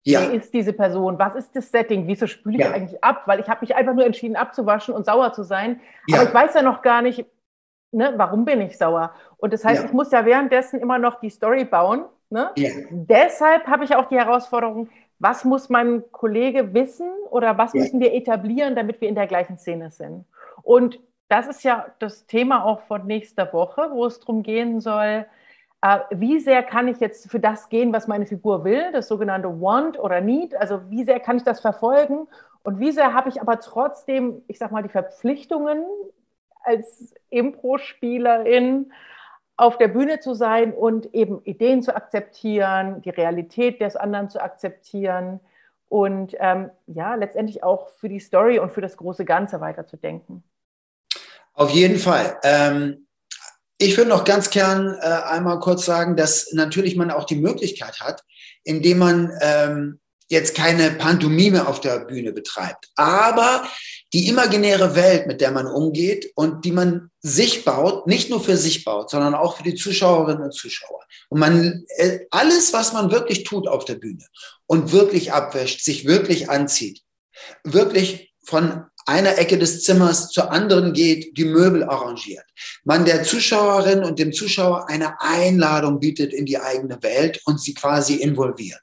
ja. 0.06 0.30
Wie 0.30 0.36
ist 0.36 0.54
diese 0.54 0.72
Person? 0.72 1.18
Was 1.18 1.34
ist 1.34 1.56
das 1.56 1.68
Setting? 1.72 2.06
Wieso 2.06 2.28
spüle 2.28 2.58
ich 2.58 2.64
ja. 2.64 2.70
eigentlich 2.70 3.02
ab? 3.02 3.22
Weil 3.26 3.40
ich 3.40 3.48
habe 3.48 3.62
mich 3.62 3.74
einfach 3.74 3.92
nur 3.92 4.06
entschieden, 4.06 4.36
abzuwaschen 4.36 4.94
und 4.94 5.04
sauer 5.04 5.32
zu 5.32 5.42
sein. 5.42 5.80
Ja. 6.06 6.20
Aber 6.20 6.28
ich 6.28 6.34
weiß 6.34 6.54
ja 6.54 6.62
noch 6.62 6.80
gar 6.80 7.02
nicht, 7.02 7.26
ne, 7.90 8.14
warum 8.16 8.44
bin 8.44 8.60
ich 8.60 8.78
sauer? 8.78 9.12
Und 9.38 9.52
das 9.52 9.64
heißt, 9.64 9.84
ich 9.84 9.92
muss 9.92 10.12
ja 10.12 10.24
währenddessen 10.24 10.78
immer 10.78 10.98
noch 10.98 11.18
die 11.18 11.30
Story 11.30 11.64
bauen. 11.64 12.04
Ne? 12.30 12.52
Deshalb 12.90 13.66
habe 13.66 13.82
ich 13.82 13.96
auch 13.96 14.06
die 14.06 14.16
Herausforderung, 14.16 14.88
was 15.18 15.44
muss 15.44 15.70
mein 15.70 16.04
Kollege 16.12 16.72
wissen 16.72 17.10
oder 17.30 17.58
was 17.58 17.74
müssen 17.74 17.98
wir 17.98 18.14
etablieren, 18.14 18.76
damit 18.76 19.00
wir 19.00 19.08
in 19.08 19.16
der 19.16 19.26
gleichen 19.26 19.58
Szene 19.58 19.90
sind? 19.90 20.24
Und 20.62 21.00
das 21.28 21.48
ist 21.48 21.64
ja 21.64 21.86
das 21.98 22.26
Thema 22.26 22.64
auch 22.64 22.80
von 22.82 23.06
nächster 23.06 23.52
Woche, 23.52 23.88
wo 23.90 24.06
es 24.06 24.20
darum 24.20 24.42
gehen 24.42 24.80
soll, 24.80 25.26
äh, 25.82 25.98
wie 26.10 26.40
sehr 26.40 26.62
kann 26.62 26.88
ich 26.88 27.00
jetzt 27.00 27.30
für 27.30 27.40
das 27.40 27.68
gehen, 27.68 27.92
was 27.92 28.06
meine 28.06 28.26
Figur 28.26 28.64
will, 28.64 28.92
das 28.92 29.08
sogenannte 29.08 29.60
Want 29.60 29.98
oder 29.98 30.20
Need, 30.20 30.54
also 30.56 30.90
wie 30.90 31.04
sehr 31.04 31.20
kann 31.20 31.36
ich 31.36 31.42
das 31.44 31.60
verfolgen? 31.60 32.28
Und 32.62 32.80
wie 32.80 32.90
sehr 32.90 33.14
habe 33.14 33.28
ich 33.28 33.40
aber 33.40 33.60
trotzdem, 33.60 34.42
ich 34.48 34.58
sag 34.58 34.72
mal, 34.72 34.82
die 34.82 34.88
Verpflichtungen 34.88 35.84
als 36.64 37.14
Impro-Spielerin 37.30 38.92
auf 39.56 39.78
der 39.78 39.88
Bühne 39.88 40.20
zu 40.20 40.34
sein 40.34 40.74
und 40.74 41.14
eben 41.14 41.40
Ideen 41.44 41.82
zu 41.82 41.94
akzeptieren, 41.94 43.02
die 43.02 43.10
Realität 43.10 43.80
des 43.80 43.96
anderen 43.96 44.28
zu 44.28 44.42
akzeptieren 44.42 45.40
und 45.88 46.34
ähm, 46.40 46.70
ja, 46.86 47.14
letztendlich 47.14 47.62
auch 47.62 47.88
für 47.88 48.08
die 48.08 48.18
Story 48.18 48.58
und 48.58 48.72
für 48.72 48.80
das 48.80 48.96
große 48.96 49.24
Ganze 49.24 49.60
weiterzudenken. 49.60 50.42
Auf 51.56 51.70
jeden 51.70 51.98
Fall. 51.98 52.38
Ähm, 52.44 53.06
ich 53.78 53.96
würde 53.96 54.10
noch 54.10 54.24
ganz 54.24 54.50
gern 54.50 54.94
äh, 55.00 55.06
einmal 55.06 55.58
kurz 55.58 55.84
sagen, 55.84 56.16
dass 56.16 56.52
natürlich 56.52 56.96
man 56.96 57.10
auch 57.10 57.24
die 57.24 57.36
Möglichkeit 57.36 58.00
hat, 58.00 58.22
indem 58.62 58.98
man 58.98 59.32
ähm, 59.40 60.00
jetzt 60.28 60.54
keine 60.54 60.90
Pantomime 60.90 61.66
auf 61.66 61.80
der 61.80 62.00
Bühne 62.00 62.32
betreibt, 62.32 62.90
aber 62.96 63.66
die 64.12 64.28
imaginäre 64.28 64.94
Welt, 64.94 65.26
mit 65.26 65.40
der 65.40 65.50
man 65.50 65.66
umgeht 65.66 66.30
und 66.34 66.64
die 66.64 66.72
man 66.72 67.10
sich 67.20 67.64
baut, 67.64 68.06
nicht 68.06 68.28
nur 68.28 68.42
für 68.42 68.56
sich 68.56 68.84
baut, 68.84 69.10
sondern 69.10 69.34
auch 69.34 69.56
für 69.56 69.62
die 69.62 69.74
Zuschauerinnen 69.74 70.42
und 70.42 70.52
Zuschauer. 70.52 71.04
Und 71.28 71.40
man, 71.40 71.84
äh, 71.96 72.20
alles, 72.30 72.72
was 72.72 72.92
man 72.92 73.10
wirklich 73.10 73.44
tut 73.44 73.66
auf 73.66 73.84
der 73.84 73.94
Bühne 73.94 74.26
und 74.66 74.92
wirklich 74.92 75.32
abwäscht, 75.32 75.82
sich 75.82 76.06
wirklich 76.06 76.50
anzieht, 76.50 77.02
wirklich 77.64 78.34
von 78.44 78.84
einer 79.06 79.38
Ecke 79.38 79.56
des 79.56 79.84
Zimmers 79.84 80.30
zur 80.30 80.50
anderen 80.50 80.92
geht, 80.92 81.36
die 81.38 81.44
Möbel 81.44 81.84
arrangiert. 81.84 82.44
Man 82.84 83.04
der 83.04 83.22
Zuschauerin 83.22 84.04
und 84.04 84.18
dem 84.18 84.32
Zuschauer 84.32 84.88
eine 84.88 85.20
Einladung 85.20 86.00
bietet 86.00 86.32
in 86.32 86.44
die 86.44 86.58
eigene 86.58 87.02
Welt 87.02 87.40
und 87.44 87.60
sie 87.60 87.74
quasi 87.74 88.14
involviert. 88.16 88.82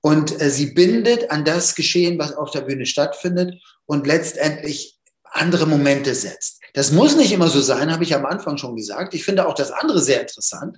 Und 0.00 0.40
äh, 0.40 0.50
sie 0.50 0.66
bindet 0.66 1.30
an 1.30 1.44
das 1.44 1.74
Geschehen, 1.74 2.18
was 2.18 2.34
auf 2.34 2.50
der 2.50 2.60
Bühne 2.60 2.86
stattfindet 2.86 3.54
und 3.86 4.06
letztendlich 4.06 4.98
andere 5.24 5.66
Momente 5.66 6.14
setzt. 6.14 6.60
Das 6.74 6.92
muss 6.92 7.16
nicht 7.16 7.32
immer 7.32 7.48
so 7.48 7.60
sein, 7.60 7.90
habe 7.90 8.04
ich 8.04 8.14
am 8.14 8.26
Anfang 8.26 8.58
schon 8.58 8.76
gesagt. 8.76 9.14
Ich 9.14 9.24
finde 9.24 9.46
auch 9.46 9.54
das 9.54 9.72
andere 9.72 10.00
sehr 10.00 10.20
interessant. 10.20 10.76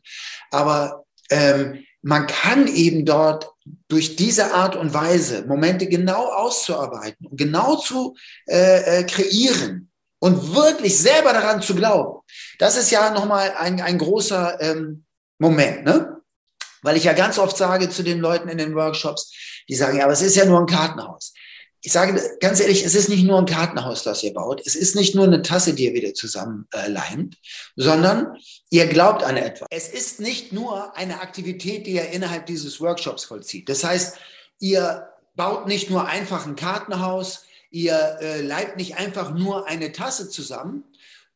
Aber 0.50 1.04
ähm, 1.30 1.84
man 2.08 2.26
kann 2.26 2.68
eben 2.68 3.04
dort 3.04 3.52
durch 3.86 4.16
diese 4.16 4.54
Art 4.54 4.76
und 4.76 4.94
Weise 4.94 5.44
Momente 5.46 5.86
genau 5.88 6.32
auszuarbeiten 6.32 7.26
und 7.26 7.36
genau 7.36 7.76
zu 7.76 8.16
äh, 8.46 9.00
äh, 9.00 9.04
kreieren 9.04 9.90
und 10.18 10.54
wirklich 10.54 10.96
selber 10.96 11.34
daran 11.34 11.60
zu 11.60 11.74
glauben. 11.74 12.20
Das 12.58 12.78
ist 12.78 12.90
ja 12.90 13.10
nochmal 13.10 13.52
ein, 13.58 13.82
ein 13.82 13.98
großer 13.98 14.58
ähm, 14.58 15.04
Moment, 15.38 15.84
ne? 15.84 16.16
Weil 16.80 16.96
ich 16.96 17.04
ja 17.04 17.12
ganz 17.12 17.38
oft 17.38 17.58
sage 17.58 17.90
zu 17.90 18.02
den 18.02 18.20
Leuten 18.20 18.48
in 18.48 18.56
den 18.56 18.74
Workshops, 18.74 19.30
die 19.68 19.74
sagen, 19.74 19.98
ja, 19.98 20.04
aber 20.04 20.14
es 20.14 20.22
ist 20.22 20.36
ja 20.36 20.46
nur 20.46 20.60
ein 20.60 20.66
Kartenhaus. 20.66 21.34
Ich 21.82 21.92
sage 21.92 22.20
ganz 22.40 22.60
ehrlich, 22.60 22.84
es 22.84 22.94
ist 22.94 23.08
nicht 23.08 23.24
nur 23.24 23.38
ein 23.38 23.46
Kartenhaus, 23.46 24.02
das 24.02 24.22
ihr 24.24 24.34
baut. 24.34 24.60
Es 24.66 24.74
ist 24.74 24.96
nicht 24.96 25.14
nur 25.14 25.24
eine 25.24 25.42
Tasse, 25.42 25.74
die 25.74 25.84
ihr 25.84 25.94
wieder 25.94 26.12
zusammenleimt, 26.12 27.34
äh, 27.34 27.38
sondern 27.76 28.36
ihr 28.70 28.86
glaubt 28.86 29.22
an 29.22 29.36
etwas. 29.36 29.68
Es 29.70 29.88
ist 29.88 30.20
nicht 30.20 30.52
nur 30.52 30.96
eine 30.96 31.20
Aktivität, 31.20 31.86
die 31.86 31.92
ihr 31.92 32.10
innerhalb 32.10 32.46
dieses 32.46 32.80
Workshops 32.80 33.24
vollzieht. 33.24 33.68
Das 33.68 33.84
heißt, 33.84 34.16
ihr 34.58 35.08
baut 35.36 35.68
nicht 35.68 35.88
nur 35.88 36.06
einfach 36.06 36.46
ein 36.46 36.56
Kartenhaus, 36.56 37.44
ihr 37.70 38.18
äh, 38.20 38.40
leibt 38.40 38.76
nicht 38.76 38.96
einfach 38.96 39.32
nur 39.32 39.68
eine 39.68 39.92
Tasse 39.92 40.28
zusammen, 40.28 40.84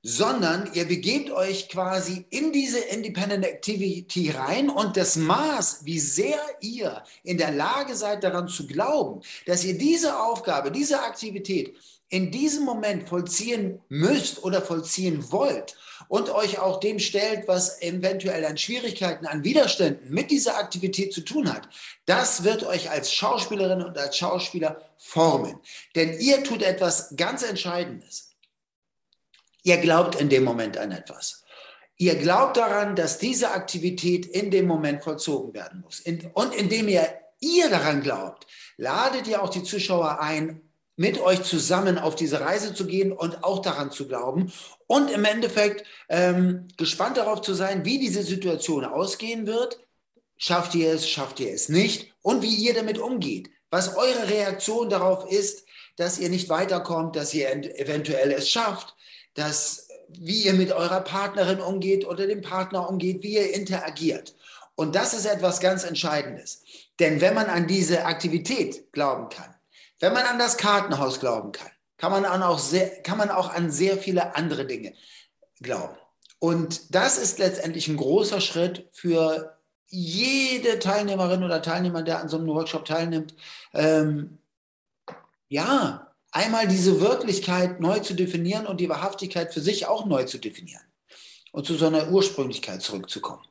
sondern 0.03 0.69
ihr 0.75 0.87
begebt 0.87 1.31
euch 1.31 1.69
quasi 1.69 2.27
in 2.31 2.53
diese 2.53 2.81
Independent 2.81 3.45
Activity 3.45 4.31
rein 4.31 4.69
und 4.69 4.97
das 4.97 5.17
Maß, 5.17 5.85
wie 5.85 6.01
sehr 6.01 6.39
ihr 6.61 7.05
in 7.23 7.39
der 7.39 7.53
Lage 7.53 7.95
seid 7.95 8.25
daran 8.25 8.49
zu 8.49 8.67
glauben, 8.67 9.23
dass 9.47 9.65
ihr 9.65 9.79
diese 9.79 10.19
Aufgabe, 10.19 10.73
diese 10.73 11.01
Aktivität 11.03 11.77
in 12.09 12.31
diesem 12.31 12.65
Moment 12.65 13.09
vollziehen 13.09 13.81
müsst 13.89 14.43
oder 14.43 14.61
vollziehen 14.61 15.31
wollt 15.31 15.77
und 16.09 16.31
euch 16.31 16.59
auch 16.59 16.81
dem 16.81 16.99
stellt, 16.99 17.47
was 17.47 17.81
eventuell 17.81 18.45
an 18.45 18.59
Schwierigkeiten, 18.59 19.25
an 19.25 19.45
Widerständen 19.45 20.13
mit 20.13 20.31
dieser 20.31 20.59
Aktivität 20.59 21.15
zu 21.15 21.23
tun 21.23 21.51
hat, 21.51 21.69
das 22.05 22.43
wird 22.45 22.65
euch 22.65 22.91
als 22.91 23.15
Schauspielerin 23.15 23.83
und 23.83 23.97
als 23.97 24.19
Schauspieler 24.19 24.83
formen. 24.99 25.59
Denn 25.95 26.19
ihr 26.19 26.43
tut 26.45 26.63
etwas 26.63 27.15
ganz 27.17 27.45
Entscheidendes. 27.45 28.32
Ihr 29.63 29.79
glaubt 29.79 30.15
in 30.21 30.29
dem 30.29 30.45
Moment 30.45 30.77
an 30.79 30.93
etwas. 30.93 31.45
Ihr 31.97 32.17
glaubt 32.17 32.57
daran, 32.57 32.97
dass 32.97 33.19
diese 33.19 33.51
Aktivität 33.51 34.27
in 34.27 34.51
dem 34.51 34.67
Moment 34.67 35.05
vollzogen 35.05 35.55
werden 35.55 35.83
muss. 35.83 36.03
Und 36.35 36.55
indem 36.55 36.89
ihr, 36.89 37.07
ihr 37.41 37.71
daran 37.71 38.03
glaubt, 38.03 38.47
ladet 38.77 39.29
ihr 39.29 39.43
auch 39.43 39.51
die 39.51 39.63
Zuschauer 39.63 40.21
ein, 40.21 40.63
mit 40.97 41.21
euch 41.21 41.43
zusammen 41.43 41.99
auf 41.99 42.17
diese 42.17 42.41
Reise 42.41 42.75
zu 42.75 42.87
gehen 42.87 43.13
und 43.13 43.45
auch 43.45 43.61
daran 43.61 43.91
zu 43.91 44.07
glauben 44.07 44.53
und 44.87 45.11
im 45.11 45.25
Endeffekt 45.25 45.87
ähm, 46.09 46.69
gespannt 46.77 47.17
darauf 47.17 47.41
zu 47.41 47.55
sein, 47.55 47.85
wie 47.85 47.99
diese 47.99 48.23
Situation 48.23 48.85
ausgehen 48.85 49.47
wird. 49.47 49.81
Schafft 50.37 50.75
ihr 50.75 50.93
es, 50.93 51.09
schafft 51.09 51.41
ihr 51.41 51.53
es 51.53 51.69
nicht 51.69 52.13
und 52.21 52.43
wie 52.43 52.55
ihr 52.55 52.75
damit 52.75 52.99
umgeht. 52.99 53.51
Was 53.71 53.97
eure 53.97 54.29
Reaktion 54.29 54.91
darauf 54.91 55.31
ist, 55.31 55.65
dass 55.97 56.19
ihr 56.19 56.29
nicht 56.29 56.49
weiterkommt, 56.49 57.17
dass 57.17 57.33
ihr 57.33 57.51
eventuell 57.51 58.31
es 58.33 58.51
schafft, 58.51 58.95
dass, 59.35 59.89
wie 60.09 60.45
ihr 60.45 60.55
mit 60.55 60.73
eurer 60.73 61.01
Partnerin 61.01 61.61
umgeht 61.61 62.07
oder 62.07 62.27
dem 62.27 62.43
Partner 62.43 62.89
umgeht, 62.89 63.23
wie 63.23 63.35
ihr 63.35 63.55
interagiert. 63.55 64.35
Und 64.75 64.95
das 64.95 65.15
ist 65.15 65.27
etwas 65.27 65.61
ganz 65.61 65.85
Entscheidendes. 65.85 66.63
Denn 66.99 67.21
wenn 67.21 67.35
man 67.35 67.47
an 67.47 67.67
diese 67.67 68.05
Aktivität 68.05 68.93
glauben 68.93 69.29
kann, 69.29 69.55
wenn 70.01 70.13
man 70.13 70.25
an 70.25 70.39
das 70.39 70.57
Kartenhaus 70.57 71.21
glauben 71.21 71.53
kann, 71.53 71.71
kann 71.97 72.11
man, 72.11 72.25
auch 72.25 72.59
sehr, 72.59 73.03
kann 73.03 73.19
man 73.19 73.31
auch 73.31 73.55
an 73.55 73.71
sehr 73.71 73.97
viele 73.97 74.35
andere 74.35 74.67
Dinge 74.67 74.95
glauben. 75.61 75.97
Und 76.41 76.95
das 76.95 77.19
ist 77.19 77.39
letztendlich 77.39 77.87
ein 77.87 77.97
großer 77.97 78.41
Schritt 78.41 78.89
für 78.91 79.57
jede 79.87 80.81
Teilnehmerin 80.81 81.45
oder 81.45 81.63
Teilnehmer, 81.63 82.03
der 82.03 82.19
an 82.19 82.29
so 82.29 82.39
einem 82.39 82.49
Workshop 82.49 82.85
teilnimmt. 82.85 83.37
Ähm, 83.75 84.39
ja, 85.49 86.12
einmal 86.33 86.67
diese 86.67 87.01
Wirklichkeit 87.01 87.81
neu 87.81 88.01
zu 88.01 88.15
definieren 88.15 88.67
und 88.67 88.81
die 88.81 88.89
Wahrhaftigkeit 88.89 89.53
für 89.55 89.61
sich 89.61 89.87
auch 89.87 90.07
neu 90.07 90.25
zu 90.25 90.39
definieren 90.39 90.83
und 91.53 91.67
zu 91.67 91.75
so 91.75 91.87
einer 91.87 92.11
Ursprünglichkeit 92.11 92.83
zurückzukommen. 92.83 93.47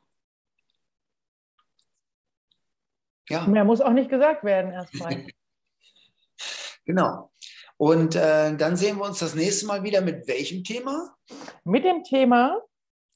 Ja. 3.28 3.46
Mehr 3.46 3.64
muss 3.64 3.80
auch 3.80 3.92
nicht 3.92 4.10
gesagt 4.10 4.44
werden 4.44 4.72
erstmal. 4.72 5.26
genau. 6.84 7.30
Und 7.76 8.14
äh, 8.14 8.56
dann 8.56 8.76
sehen 8.76 8.98
wir 8.98 9.06
uns 9.06 9.20
das 9.20 9.34
nächste 9.34 9.66
Mal 9.66 9.82
wieder 9.82 10.02
mit 10.02 10.26
welchem 10.28 10.62
Thema? 10.62 11.16
Mit 11.64 11.84
dem 11.84 12.04
Thema, 12.04 12.60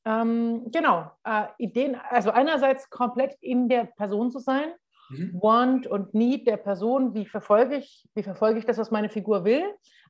ähm, 0.04 0.70
genau, 0.70 1.10
äh, 1.24 1.46
Ideen, 1.58 1.96
also 1.96 2.30
einerseits 2.30 2.88
komplett 2.88 3.36
in 3.40 3.68
der 3.68 3.84
Person 3.84 4.30
zu 4.30 4.38
sein, 4.38 4.72
mhm. 5.08 5.38
Want 5.40 5.86
und 5.86 6.14
Need 6.14 6.46
der 6.46 6.56
Person, 6.56 7.14
wie 7.14 7.26
verfolge 7.26 7.76
ich, 7.76 8.08
wie 8.14 8.22
verfolge 8.22 8.58
ich 8.58 8.66
das, 8.66 8.78
was 8.78 8.90
meine 8.90 9.08
Figur 9.08 9.44
will, 9.44 9.64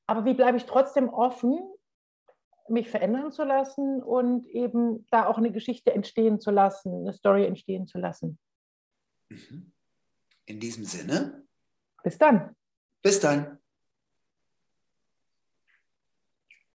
aber 0.06 0.24
wie 0.24 0.34
bleibe 0.34 0.56
ich 0.56 0.66
trotzdem 0.66 1.08
offen, 1.08 1.58
mich 2.68 2.90
verändern 2.90 3.30
zu 3.32 3.44
lassen 3.44 4.02
und 4.02 4.46
eben 4.48 5.06
da 5.10 5.26
auch 5.26 5.38
eine 5.38 5.52
Geschichte 5.52 5.92
entstehen 5.92 6.40
zu 6.40 6.50
lassen, 6.50 7.02
eine 7.02 7.12
Story 7.12 7.44
entstehen 7.44 7.86
zu 7.86 7.98
lassen. 7.98 8.38
Mhm. 9.28 9.72
In 10.46 10.60
diesem 10.60 10.84
Sinne. 10.84 11.44
Bis 12.02 12.18
dann. 12.18 12.54
Bis 13.02 13.20
dann. 13.20 13.58